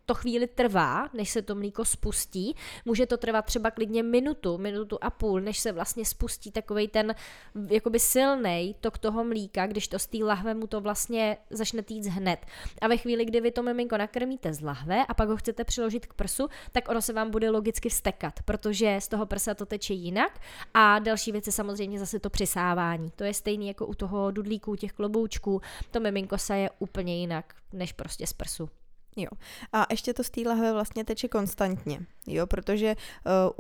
to 0.07 0.14
chvíli 0.14 0.47
trvá, 0.47 1.09
než 1.14 1.31
se 1.31 1.43
to 1.43 1.55
mlíko 1.55 1.85
spustí. 1.85 2.57
Může 2.85 3.07
to 3.07 3.17
trvat 3.17 3.45
třeba 3.45 3.71
klidně 3.71 4.03
minutu, 4.03 4.59
minutu 4.59 4.99
a 5.01 5.11
půl, 5.11 5.40
než 5.40 5.59
se 5.59 5.73
vlastně 5.73 6.05
spustí 6.05 6.51
takový 6.51 6.88
ten 6.88 7.14
jakoby 7.71 8.01
silný 8.01 8.77
tok 8.81 8.99
toho 8.99 9.25
mlíka, 9.25 9.67
když 9.67 9.88
to 9.88 9.99
z 9.99 10.07
té 10.07 10.19
lahve 10.19 10.55
mu 10.55 10.67
to 10.67 10.81
vlastně 10.81 11.37
začne 11.51 11.83
týct 11.83 12.07
hned. 12.07 12.47
A 12.81 12.88
ve 12.88 12.97
chvíli, 12.97 13.25
kdy 13.25 13.40
vy 13.40 13.51
to 13.51 13.62
miminko 13.62 13.99
nakrmíte 13.99 14.53
z 14.53 14.61
lahve 14.61 15.05
a 15.07 15.14
pak 15.14 15.29
ho 15.29 15.37
chcete 15.37 15.64
přiložit 15.64 16.07
k 16.07 16.14
prsu, 16.14 16.49
tak 16.73 16.88
ono 16.88 17.03
se 17.03 17.12
vám 17.12 17.31
bude 17.31 17.51
logicky 17.51 17.88
vstekat, 17.88 18.43
protože 18.45 18.97
z 19.01 19.09
toho 19.09 19.27
prsa 19.27 19.55
to 19.55 19.67
teče 19.67 19.95
jinak. 19.95 20.40
A 20.75 20.99
další 20.99 21.33
věc 21.33 21.47
je 21.47 21.53
samozřejmě 21.53 21.99
zase 21.99 22.21
to 22.21 22.31
přisávání. 22.31 23.11
To 23.17 23.25
je 23.25 23.35
stejný 23.35 23.69
jako 23.69 23.87
u 23.87 23.95
toho 23.95 24.31
dudlíku, 24.31 24.77
těch 24.77 24.93
kloboučků. 24.93 25.61
To 25.90 26.01
miminko 26.01 26.38
se 26.38 26.59
je 26.59 26.71
úplně 26.79 27.21
jinak 27.21 27.55
než 27.73 27.93
prostě 27.93 28.27
z 28.27 28.33
prsu. 28.33 28.69
Jo. 29.16 29.29
A 29.72 29.87
ještě 29.90 30.14
to 30.14 30.24
z 30.24 30.31
té 30.31 30.40
lahve 30.40 30.72
vlastně 30.72 31.05
teče 31.05 31.29
konstantně, 31.29 32.00
jo, 32.27 32.46
protože 32.46 32.96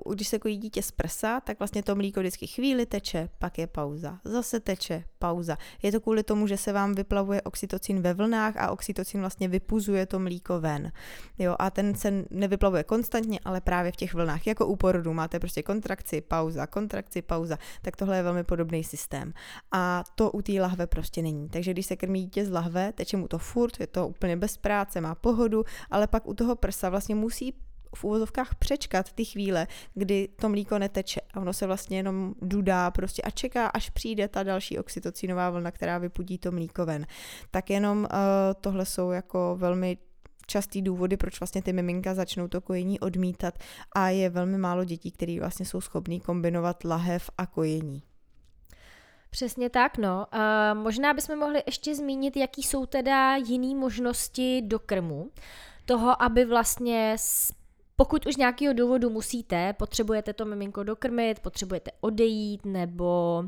uh, 0.06 0.14
když 0.14 0.28
se 0.28 0.38
kojí 0.38 0.56
dítě 0.56 0.82
z 0.82 0.90
prsa, 0.90 1.40
tak 1.40 1.58
vlastně 1.58 1.82
to 1.82 1.94
mlíko 1.94 2.20
vždycky 2.20 2.46
chvíli 2.46 2.86
teče, 2.86 3.28
pak 3.38 3.58
je 3.58 3.66
pauza, 3.66 4.18
zase 4.24 4.60
teče, 4.60 5.04
pauza. 5.18 5.56
Je 5.82 5.92
to 5.92 6.00
kvůli 6.00 6.22
tomu, 6.22 6.46
že 6.46 6.56
se 6.56 6.72
vám 6.72 6.94
vyplavuje 6.94 7.42
oxytocin 7.42 8.00
ve 8.00 8.14
vlnách 8.14 8.56
a 8.56 8.70
oxytocin 8.70 9.20
vlastně 9.20 9.48
vypuzuje 9.48 10.06
to 10.06 10.18
mlíko 10.18 10.60
ven. 10.60 10.92
Jo, 11.38 11.56
a 11.58 11.70
ten 11.70 11.94
se 11.94 12.24
nevyplavuje 12.30 12.84
konstantně, 12.84 13.40
ale 13.44 13.60
právě 13.60 13.92
v 13.92 13.96
těch 13.96 14.14
vlnách. 14.14 14.46
Jako 14.46 14.66
u 14.66 14.76
porodu 14.76 15.12
máte 15.12 15.40
prostě 15.40 15.62
kontrakci, 15.62 16.20
pauza, 16.20 16.66
kontrakci, 16.66 17.22
pauza. 17.22 17.58
Tak 17.82 17.96
tohle 17.96 18.16
je 18.16 18.22
velmi 18.22 18.44
podobný 18.44 18.84
systém. 18.84 19.32
A 19.72 20.04
to 20.14 20.30
u 20.30 20.42
té 20.42 20.52
lahve 20.52 20.86
prostě 20.86 21.22
není. 21.22 21.48
Takže 21.48 21.70
když 21.70 21.86
se 21.86 21.96
krmí 21.96 22.22
dítě 22.22 22.44
z 22.44 22.50
lahve, 22.50 22.92
teče 22.92 23.16
mu 23.16 23.28
to 23.28 23.38
furt, 23.38 23.80
je 23.80 23.86
to 23.86 24.08
úplně 24.08 24.36
bez 24.36 24.56
práce, 24.56 25.00
má 25.00 25.14
pohodu, 25.14 25.43
ale 25.90 26.06
pak 26.06 26.26
u 26.26 26.34
toho 26.34 26.56
prsa 26.56 26.88
vlastně 26.88 27.14
musí 27.14 27.54
v 27.94 28.04
úvozovkách 28.04 28.54
přečkat 28.54 29.12
ty 29.12 29.24
chvíle, 29.24 29.66
kdy 29.94 30.28
to 30.40 30.48
mlíko 30.48 30.78
neteče 30.78 31.20
a 31.34 31.40
ono 31.40 31.52
se 31.52 31.66
vlastně 31.66 31.96
jenom 31.96 32.34
dudá 32.42 32.90
prostě 32.90 33.22
a 33.22 33.30
čeká, 33.30 33.66
až 33.66 33.90
přijde 33.90 34.28
ta 34.28 34.42
další 34.42 34.78
oxytocinová 34.78 35.50
vlna, 35.50 35.70
která 35.70 35.98
vypudí 35.98 36.38
to 36.38 36.52
mlíko 36.52 36.86
ven. 36.86 37.06
Tak 37.50 37.70
jenom 37.70 37.98
uh, 37.98 38.06
tohle 38.60 38.86
jsou 38.86 39.10
jako 39.10 39.56
velmi 39.58 39.98
častý 40.46 40.82
důvody, 40.82 41.16
proč 41.16 41.40
vlastně 41.40 41.62
ty 41.62 41.72
miminka 41.72 42.14
začnou 42.14 42.48
to 42.48 42.60
kojení 42.60 43.00
odmítat 43.00 43.58
a 43.92 44.08
je 44.08 44.30
velmi 44.30 44.58
málo 44.58 44.84
dětí, 44.84 45.10
které 45.10 45.36
vlastně 45.40 45.66
jsou 45.66 45.80
schopní 45.80 46.20
kombinovat 46.20 46.84
lahev 46.84 47.30
a 47.38 47.46
kojení. 47.46 48.02
Přesně 49.34 49.70
tak, 49.70 49.98
no. 49.98 50.26
Uh, 50.34 50.82
možná 50.82 51.14
bychom 51.14 51.38
mohli 51.38 51.62
ještě 51.66 51.94
zmínit, 51.94 52.36
jaký 52.36 52.62
jsou 52.62 52.86
teda 52.86 53.36
jiné 53.36 53.74
možnosti 53.74 54.62
do 54.62 54.78
krmu, 54.78 55.30
toho, 55.84 56.22
aby 56.22 56.44
vlastně 56.44 57.16
pokud 57.96 58.26
už 58.26 58.36
nějakého 58.36 58.74
důvodu 58.74 59.10
musíte, 59.10 59.72
potřebujete 59.72 60.32
to 60.32 60.44
miminko 60.44 60.82
dokrmit, 60.82 61.40
potřebujete 61.40 61.90
odejít 62.00 62.64
nebo 62.64 63.44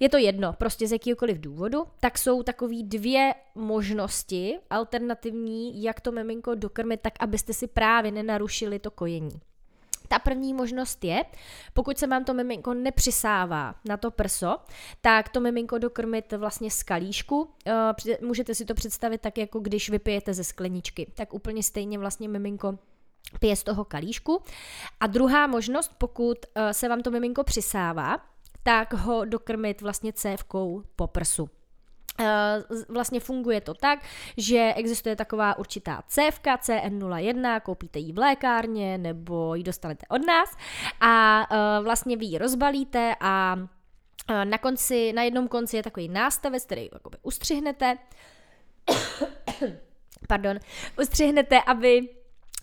je 0.00 0.08
to 0.08 0.16
jedno, 0.16 0.52
prostě 0.52 0.86
z 0.86 0.92
jakýkoliv 0.92 1.40
důvodu, 1.40 1.84
tak 2.00 2.18
jsou 2.18 2.42
takový 2.42 2.84
dvě 2.84 3.34
možnosti 3.54 4.58
alternativní, 4.70 5.82
jak 5.82 6.00
to 6.00 6.12
miminko 6.12 6.54
dokrmit, 6.54 7.00
tak 7.00 7.12
abyste 7.20 7.52
si 7.52 7.66
právě 7.66 8.12
nenarušili 8.12 8.78
to 8.78 8.90
kojení. 8.90 9.40
Ta 10.08 10.18
první 10.18 10.54
možnost 10.54 11.04
je, 11.04 11.24
pokud 11.72 11.98
se 11.98 12.06
vám 12.06 12.24
to 12.24 12.34
miminko 12.34 12.74
nepřisává 12.74 13.74
na 13.84 13.96
to 13.96 14.10
prso, 14.10 14.58
tak 15.00 15.28
to 15.28 15.40
miminko 15.40 15.78
dokrmit 15.78 16.32
vlastně 16.32 16.70
z 16.70 16.82
kalíšku. 16.82 17.50
Eh, 17.66 18.16
můžete 18.22 18.54
si 18.54 18.64
to 18.64 18.74
představit 18.74 19.20
tak, 19.20 19.38
jako 19.38 19.60
když 19.60 19.90
vypijete 19.90 20.34
ze 20.34 20.44
skleničky. 20.44 21.12
Tak 21.14 21.34
úplně 21.34 21.62
stejně 21.62 21.98
vlastně 21.98 22.28
miminko 22.28 22.78
pije 23.40 23.56
z 23.56 23.62
toho 23.62 23.84
kalíšku. 23.84 24.42
A 25.00 25.06
druhá 25.06 25.46
možnost, 25.46 25.92
pokud 25.98 26.38
eh, 26.54 26.74
se 26.74 26.88
vám 26.88 27.02
to 27.02 27.10
miminko 27.10 27.44
přisává, 27.44 28.18
tak 28.62 28.92
ho 28.92 29.24
dokrmit 29.24 29.80
vlastně 29.80 30.12
cévkou 30.12 30.82
po 30.96 31.06
prsu. 31.06 31.50
Eh, 32.20 32.62
vlastně 32.88 33.20
funguje 33.20 33.60
to 33.60 33.74
tak, 33.74 33.98
že 34.36 34.72
existuje 34.76 35.16
taková 35.16 35.58
určitá 35.58 36.02
cévka 36.06 36.56
CN01, 36.56 37.60
koupíte 37.60 37.98
ji 37.98 38.12
v 38.12 38.18
lékárně 38.18 38.98
nebo 38.98 39.54
ji 39.54 39.62
dostanete 39.62 40.06
od 40.08 40.26
nás 40.26 40.56
a 41.00 41.46
eh, 41.50 41.82
vlastně 41.82 42.16
vy 42.16 42.26
ji 42.26 42.38
rozbalíte 42.38 43.14
a 43.20 43.56
na 44.44 44.58
konci, 44.58 45.12
na 45.12 45.22
jednom 45.22 45.48
konci 45.48 45.76
je 45.76 45.82
takový 45.82 46.08
nástavec, 46.08 46.64
který 46.64 46.88
jakoby 46.92 47.16
ustřihnete, 47.22 47.98
pardon, 50.28 50.58
ustřihnete, 50.98 51.62
aby 51.62 52.08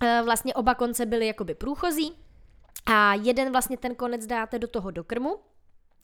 Eh, 0.03 0.21
vlastně 0.25 0.53
oba 0.53 0.75
konce 0.75 1.05
byly 1.05 1.27
jakoby 1.27 1.55
průchozí 1.55 2.13
a 2.85 3.13
jeden 3.13 3.51
vlastně 3.51 3.77
ten 3.77 3.95
konec 3.95 4.25
dáte 4.25 4.59
do 4.59 4.67
toho 4.67 4.91
dokrmu 4.91 5.39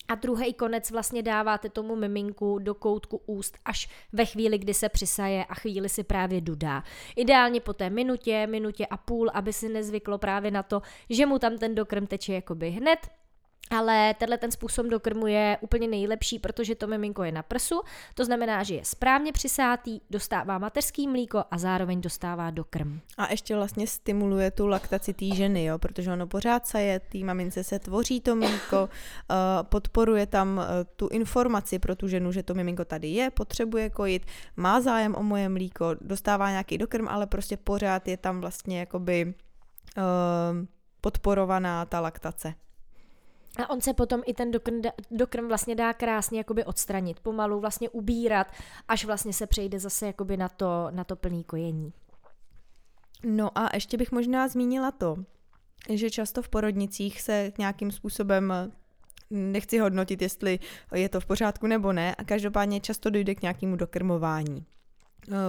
a 0.07 0.15
druhý 0.15 0.53
konec 0.53 0.91
vlastně 0.91 1.23
dáváte 1.23 1.69
tomu 1.69 1.95
miminku 1.95 2.59
do 2.59 2.75
koutku 2.75 3.21
úst 3.25 3.57
až 3.65 3.89
ve 4.13 4.25
chvíli, 4.25 4.57
kdy 4.57 4.73
se 4.73 4.89
přisaje 4.89 5.45
a 5.45 5.53
chvíli 5.53 5.89
si 5.89 6.03
právě 6.03 6.41
dudá. 6.41 6.83
Ideálně 7.15 7.61
po 7.61 7.73
té 7.73 7.89
minutě, 7.89 8.47
minutě 8.47 8.85
a 8.85 8.97
půl, 8.97 9.31
aby 9.33 9.53
si 9.53 9.69
nezvyklo 9.69 10.17
právě 10.17 10.51
na 10.51 10.63
to, 10.63 10.81
že 11.09 11.25
mu 11.25 11.39
tam 11.39 11.57
ten 11.57 11.75
dokrm 11.75 12.07
teče 12.07 12.33
jakoby 12.33 12.69
hned, 12.69 12.99
ale 13.71 14.13
tenhle 14.13 14.37
ten 14.37 14.51
způsob 14.51 14.85
dokrmu 14.85 15.27
je 15.27 15.57
úplně 15.61 15.87
nejlepší, 15.87 16.39
protože 16.39 16.75
to 16.75 16.87
miminko 16.87 17.23
je 17.23 17.31
na 17.31 17.43
prsu, 17.43 17.81
to 18.13 18.25
znamená, 18.25 18.63
že 18.63 18.75
je 18.75 18.85
správně 18.85 19.31
přisátý, 19.31 19.99
dostává 20.09 20.57
mateřský 20.57 21.07
mlíko 21.07 21.43
a 21.51 21.57
zároveň 21.57 22.01
dostává 22.01 22.51
dokrm. 22.51 22.99
A 23.17 23.31
ještě 23.31 23.55
vlastně 23.55 23.87
stimuluje 23.87 24.51
tu 24.51 24.67
laktaci 24.67 25.13
té 25.13 25.25
ženy, 25.35 25.65
jo, 25.65 25.79
protože 25.79 26.11
ono 26.11 26.27
pořád 26.27 26.67
saje, 26.67 26.99
té 26.99 27.17
mamince 27.17 27.63
se 27.63 27.79
tvoří 27.79 28.21
to 28.21 28.35
mlíko, 28.35 28.81
uh, 28.81 29.37
podporuje 29.63 30.25
tam 30.25 30.57
uh, 30.57 30.63
tu 30.95 31.07
informaci 31.07 31.79
pro 31.79 31.95
tu 31.95 32.07
ženu, 32.07 32.31
že 32.31 32.43
to 32.43 32.53
miminko 32.53 32.85
tady 32.85 33.07
je, 33.07 33.29
potřebuje 33.31 33.89
kojit, 33.89 34.25
má 34.55 34.81
zájem 34.81 35.15
o 35.15 35.23
moje 35.23 35.49
mlíko, 35.49 35.95
dostává 36.01 36.49
nějaký 36.49 36.77
dokrm, 36.77 37.07
ale 37.07 37.27
prostě 37.27 37.57
pořád 37.57 38.07
je 38.07 38.17
tam 38.17 38.41
vlastně 38.41 38.79
jakoby 38.79 39.33
uh, 39.97 40.03
podporovaná 41.01 41.85
ta 41.85 41.99
laktace. 41.99 42.53
A 43.57 43.69
on 43.69 43.81
se 43.81 43.93
potom 43.93 44.21
i 44.25 44.33
ten 44.33 44.51
dokrm, 44.51 44.81
dokrm 45.11 45.47
vlastně 45.47 45.75
dá 45.75 45.93
krásně 45.93 46.37
jakoby 46.37 46.65
odstranit, 46.65 47.19
pomalu 47.19 47.59
vlastně 47.59 47.89
ubírat, 47.89 48.47
až 48.87 49.05
vlastně 49.05 49.33
se 49.33 49.47
přejde 49.47 49.79
zase 49.79 50.07
jakoby 50.07 50.37
na 50.37 50.49
to, 50.49 50.87
na 50.91 51.03
to 51.03 51.15
plný 51.15 51.43
kojení. 51.43 51.93
No 53.23 53.57
a 53.57 53.69
ještě 53.73 53.97
bych 53.97 54.11
možná 54.11 54.47
zmínila 54.47 54.91
to, 54.91 55.15
že 55.89 56.09
často 56.09 56.41
v 56.41 56.49
porodnicích 56.49 57.21
se 57.21 57.51
nějakým 57.57 57.91
způsobem 57.91 58.53
nechci 59.29 59.77
hodnotit, 59.77 60.21
jestli 60.21 60.59
je 60.95 61.09
to 61.09 61.19
v 61.19 61.25
pořádku 61.25 61.67
nebo 61.67 61.93
ne, 61.93 62.15
a 62.15 62.23
každopádně 62.23 62.79
často 62.79 63.09
dojde 63.09 63.35
k 63.35 63.41
nějakému 63.41 63.75
dokrmování. 63.75 64.65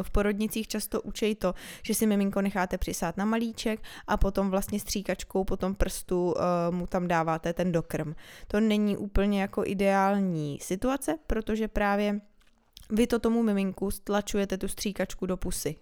V 0.02 0.10
porodnicích 0.10 0.68
často 0.68 1.02
učej 1.02 1.34
to, 1.34 1.54
že 1.82 1.94
si 1.94 2.06
miminko 2.06 2.42
necháte 2.42 2.78
přisát 2.78 3.16
na 3.16 3.24
malíček 3.24 3.80
a 4.06 4.16
potom 4.16 4.50
vlastně 4.50 4.80
stříkačkou 4.80 5.44
po 5.44 5.56
tom 5.56 5.74
prstu 5.74 6.26
uh, 6.32 6.74
mu 6.74 6.86
tam 6.86 7.08
dáváte 7.08 7.52
ten 7.52 7.72
dokrm. 7.72 8.14
To 8.46 8.60
není 8.60 8.96
úplně 8.96 9.40
jako 9.40 9.62
ideální 9.66 10.58
situace, 10.62 11.18
protože 11.26 11.68
právě 11.68 12.20
vy 12.90 13.06
to 13.06 13.18
tomu 13.18 13.42
miminku 13.42 13.90
stlačujete 13.90 14.58
tu 14.58 14.68
stříkačku 14.68 15.26
do 15.26 15.36
pusy. 15.36 15.76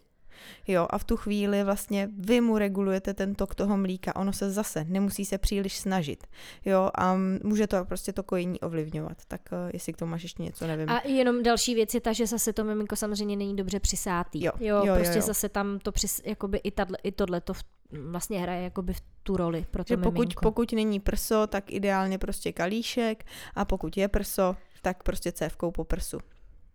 Jo, 0.68 0.86
a 0.90 0.98
v 0.98 1.04
tu 1.04 1.16
chvíli 1.16 1.64
vlastně 1.64 2.08
vy 2.18 2.40
mu 2.40 2.58
regulujete 2.58 3.14
ten 3.14 3.34
tok 3.34 3.54
toho 3.54 3.76
mlíka, 3.76 4.16
ono 4.16 4.32
se 4.32 4.50
zase 4.50 4.84
nemusí 4.88 5.24
se 5.24 5.38
příliš 5.38 5.78
snažit. 5.78 6.26
Jo, 6.64 6.90
a 6.94 7.16
může 7.42 7.66
to 7.66 7.84
prostě 7.84 8.12
to 8.12 8.22
kojení 8.22 8.60
ovlivňovat. 8.60 9.16
Tak 9.28 9.40
uh, 9.52 9.70
jestli 9.72 9.92
k 9.92 9.96
tomu 9.96 10.10
máš 10.10 10.22
ještě 10.22 10.42
něco, 10.42 10.66
nevím. 10.66 10.90
A 10.90 11.06
jenom 11.06 11.42
další 11.42 11.74
věc 11.74 11.94
je 11.94 12.00
ta, 12.00 12.12
že 12.12 12.26
zase 12.26 12.52
to 12.52 12.64
miminko 12.64 12.96
samozřejmě 12.96 13.36
není 13.36 13.56
dobře 13.56 13.80
přisátý. 13.80 14.44
Jo, 14.44 14.52
jo, 14.60 14.82
jo 14.84 14.94
prostě 14.94 15.18
jo, 15.18 15.22
jo. 15.22 15.26
zase 15.26 15.48
tam 15.48 15.78
to 15.78 15.92
přis, 15.92 16.22
jakoby 16.24 16.58
i, 16.58 16.70
tadle, 16.70 16.98
i 17.02 17.12
tohle 17.12 17.40
to 17.40 17.54
v, 17.54 17.62
vlastně 17.92 18.40
hraje 18.40 18.62
jakoby 18.62 18.92
v 18.92 19.00
tu 19.22 19.36
roli 19.36 19.66
pro 19.70 19.84
to 19.84 19.92
že 19.92 19.96
pokud, 19.96 20.12
miminko. 20.12 20.40
pokud 20.42 20.72
není 20.72 21.00
prso, 21.00 21.46
tak 21.46 21.70
ideálně 21.70 22.18
prostě 22.18 22.52
kalíšek 22.52 23.24
a 23.54 23.64
pokud 23.64 23.96
je 23.96 24.08
prso, 24.08 24.56
tak 24.82 25.02
prostě 25.02 25.32
cévkou 25.32 25.70
po 25.70 25.84
prsu. 25.84 26.18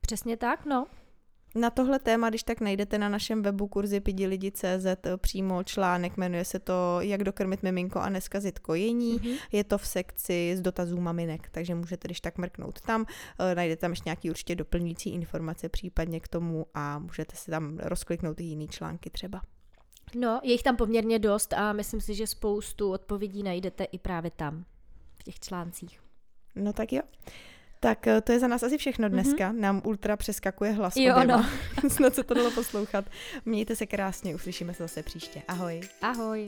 Přesně 0.02 0.38
tak, 0.38 0.66
no. 0.66 0.88
Na 1.56 1.70
tohle 1.70 2.00
téma, 2.00 2.30
když 2.30 2.44
tak 2.44 2.62
najdete 2.62 2.98
na 2.98 3.10
našem 3.10 3.44
webu 3.44 3.68
kurzy 3.68 4.00
pidilidi.cz 4.00 4.86
přímo 5.18 5.64
článek, 5.64 6.18
jmenuje 6.18 6.46
se 6.46 6.60
to 6.60 6.98
Jak 7.00 7.24
dokrmit 7.24 7.64
miminko 7.64 8.00
a 8.00 8.10
neskazit 8.10 8.60
kojení. 8.60 9.20
Mm-hmm. 9.20 9.38
Je 9.52 9.64
to 9.64 9.78
v 9.78 9.88
sekci 9.88 10.54
z 10.58 10.62
dotazů 10.62 11.02
maminek, 11.02 11.50
takže 11.50 11.76
můžete 11.76 12.08
když 12.08 12.22
tak 12.22 12.38
mrknout 12.38 12.82
tam. 12.82 13.06
E, 13.40 13.56
najdete 13.56 13.82
tam 13.82 13.92
ještě 13.92 14.10
nějaký 14.10 14.30
určitě 14.30 14.56
doplňující 14.56 15.10
informace 15.10 15.70
případně 15.70 16.20
k 16.20 16.28
tomu 16.28 16.66
a 16.74 17.00
můžete 17.00 17.36
si 17.36 17.52
tam 17.52 17.78
rozkliknout 17.78 18.40
i 18.40 18.44
jiný 18.44 18.68
články 18.68 19.10
třeba. 19.10 19.42
No, 20.16 20.40
je 20.44 20.52
jich 20.52 20.64
tam 20.64 20.76
poměrně 20.76 21.20
dost 21.20 21.54
a 21.54 21.74
myslím 21.74 22.02
si, 22.02 22.16
že 22.16 22.28
spoustu 22.28 22.92
odpovědí 22.92 23.44
najdete 23.44 23.84
i 23.84 24.00
právě 24.00 24.32
tam, 24.32 24.66
v 25.20 25.24
těch 25.24 25.40
článcích. 25.40 26.02
No 26.56 26.74
tak 26.74 26.94
jo. 26.94 27.02
Tak 27.86 28.08
eh, 28.08 28.22
to 28.22 28.32
je 28.32 28.40
za 28.40 28.48
nás 28.48 28.64
asi 28.64 28.78
všechno 28.78 29.10
dneska. 29.10 29.52
Mm-hmm. 29.52 29.60
Nám 29.60 29.82
ultra 29.86 30.18
přeskakuje 30.18 30.72
hlas. 30.72 30.98
Jo, 30.98 31.24
no. 31.24 31.46
Snad 31.90 32.16
se 32.16 32.24
to 32.24 32.34
dalo 32.34 32.52
poslouchat. 32.52 33.06
Mějte 33.46 33.76
se 33.76 33.86
krásně, 33.86 34.36
uslyšíme 34.36 34.74
se 34.74 34.84
zase 34.84 35.04
příště. 35.04 35.42
Ahoj. 35.48 35.82
Ahoj. 36.02 36.46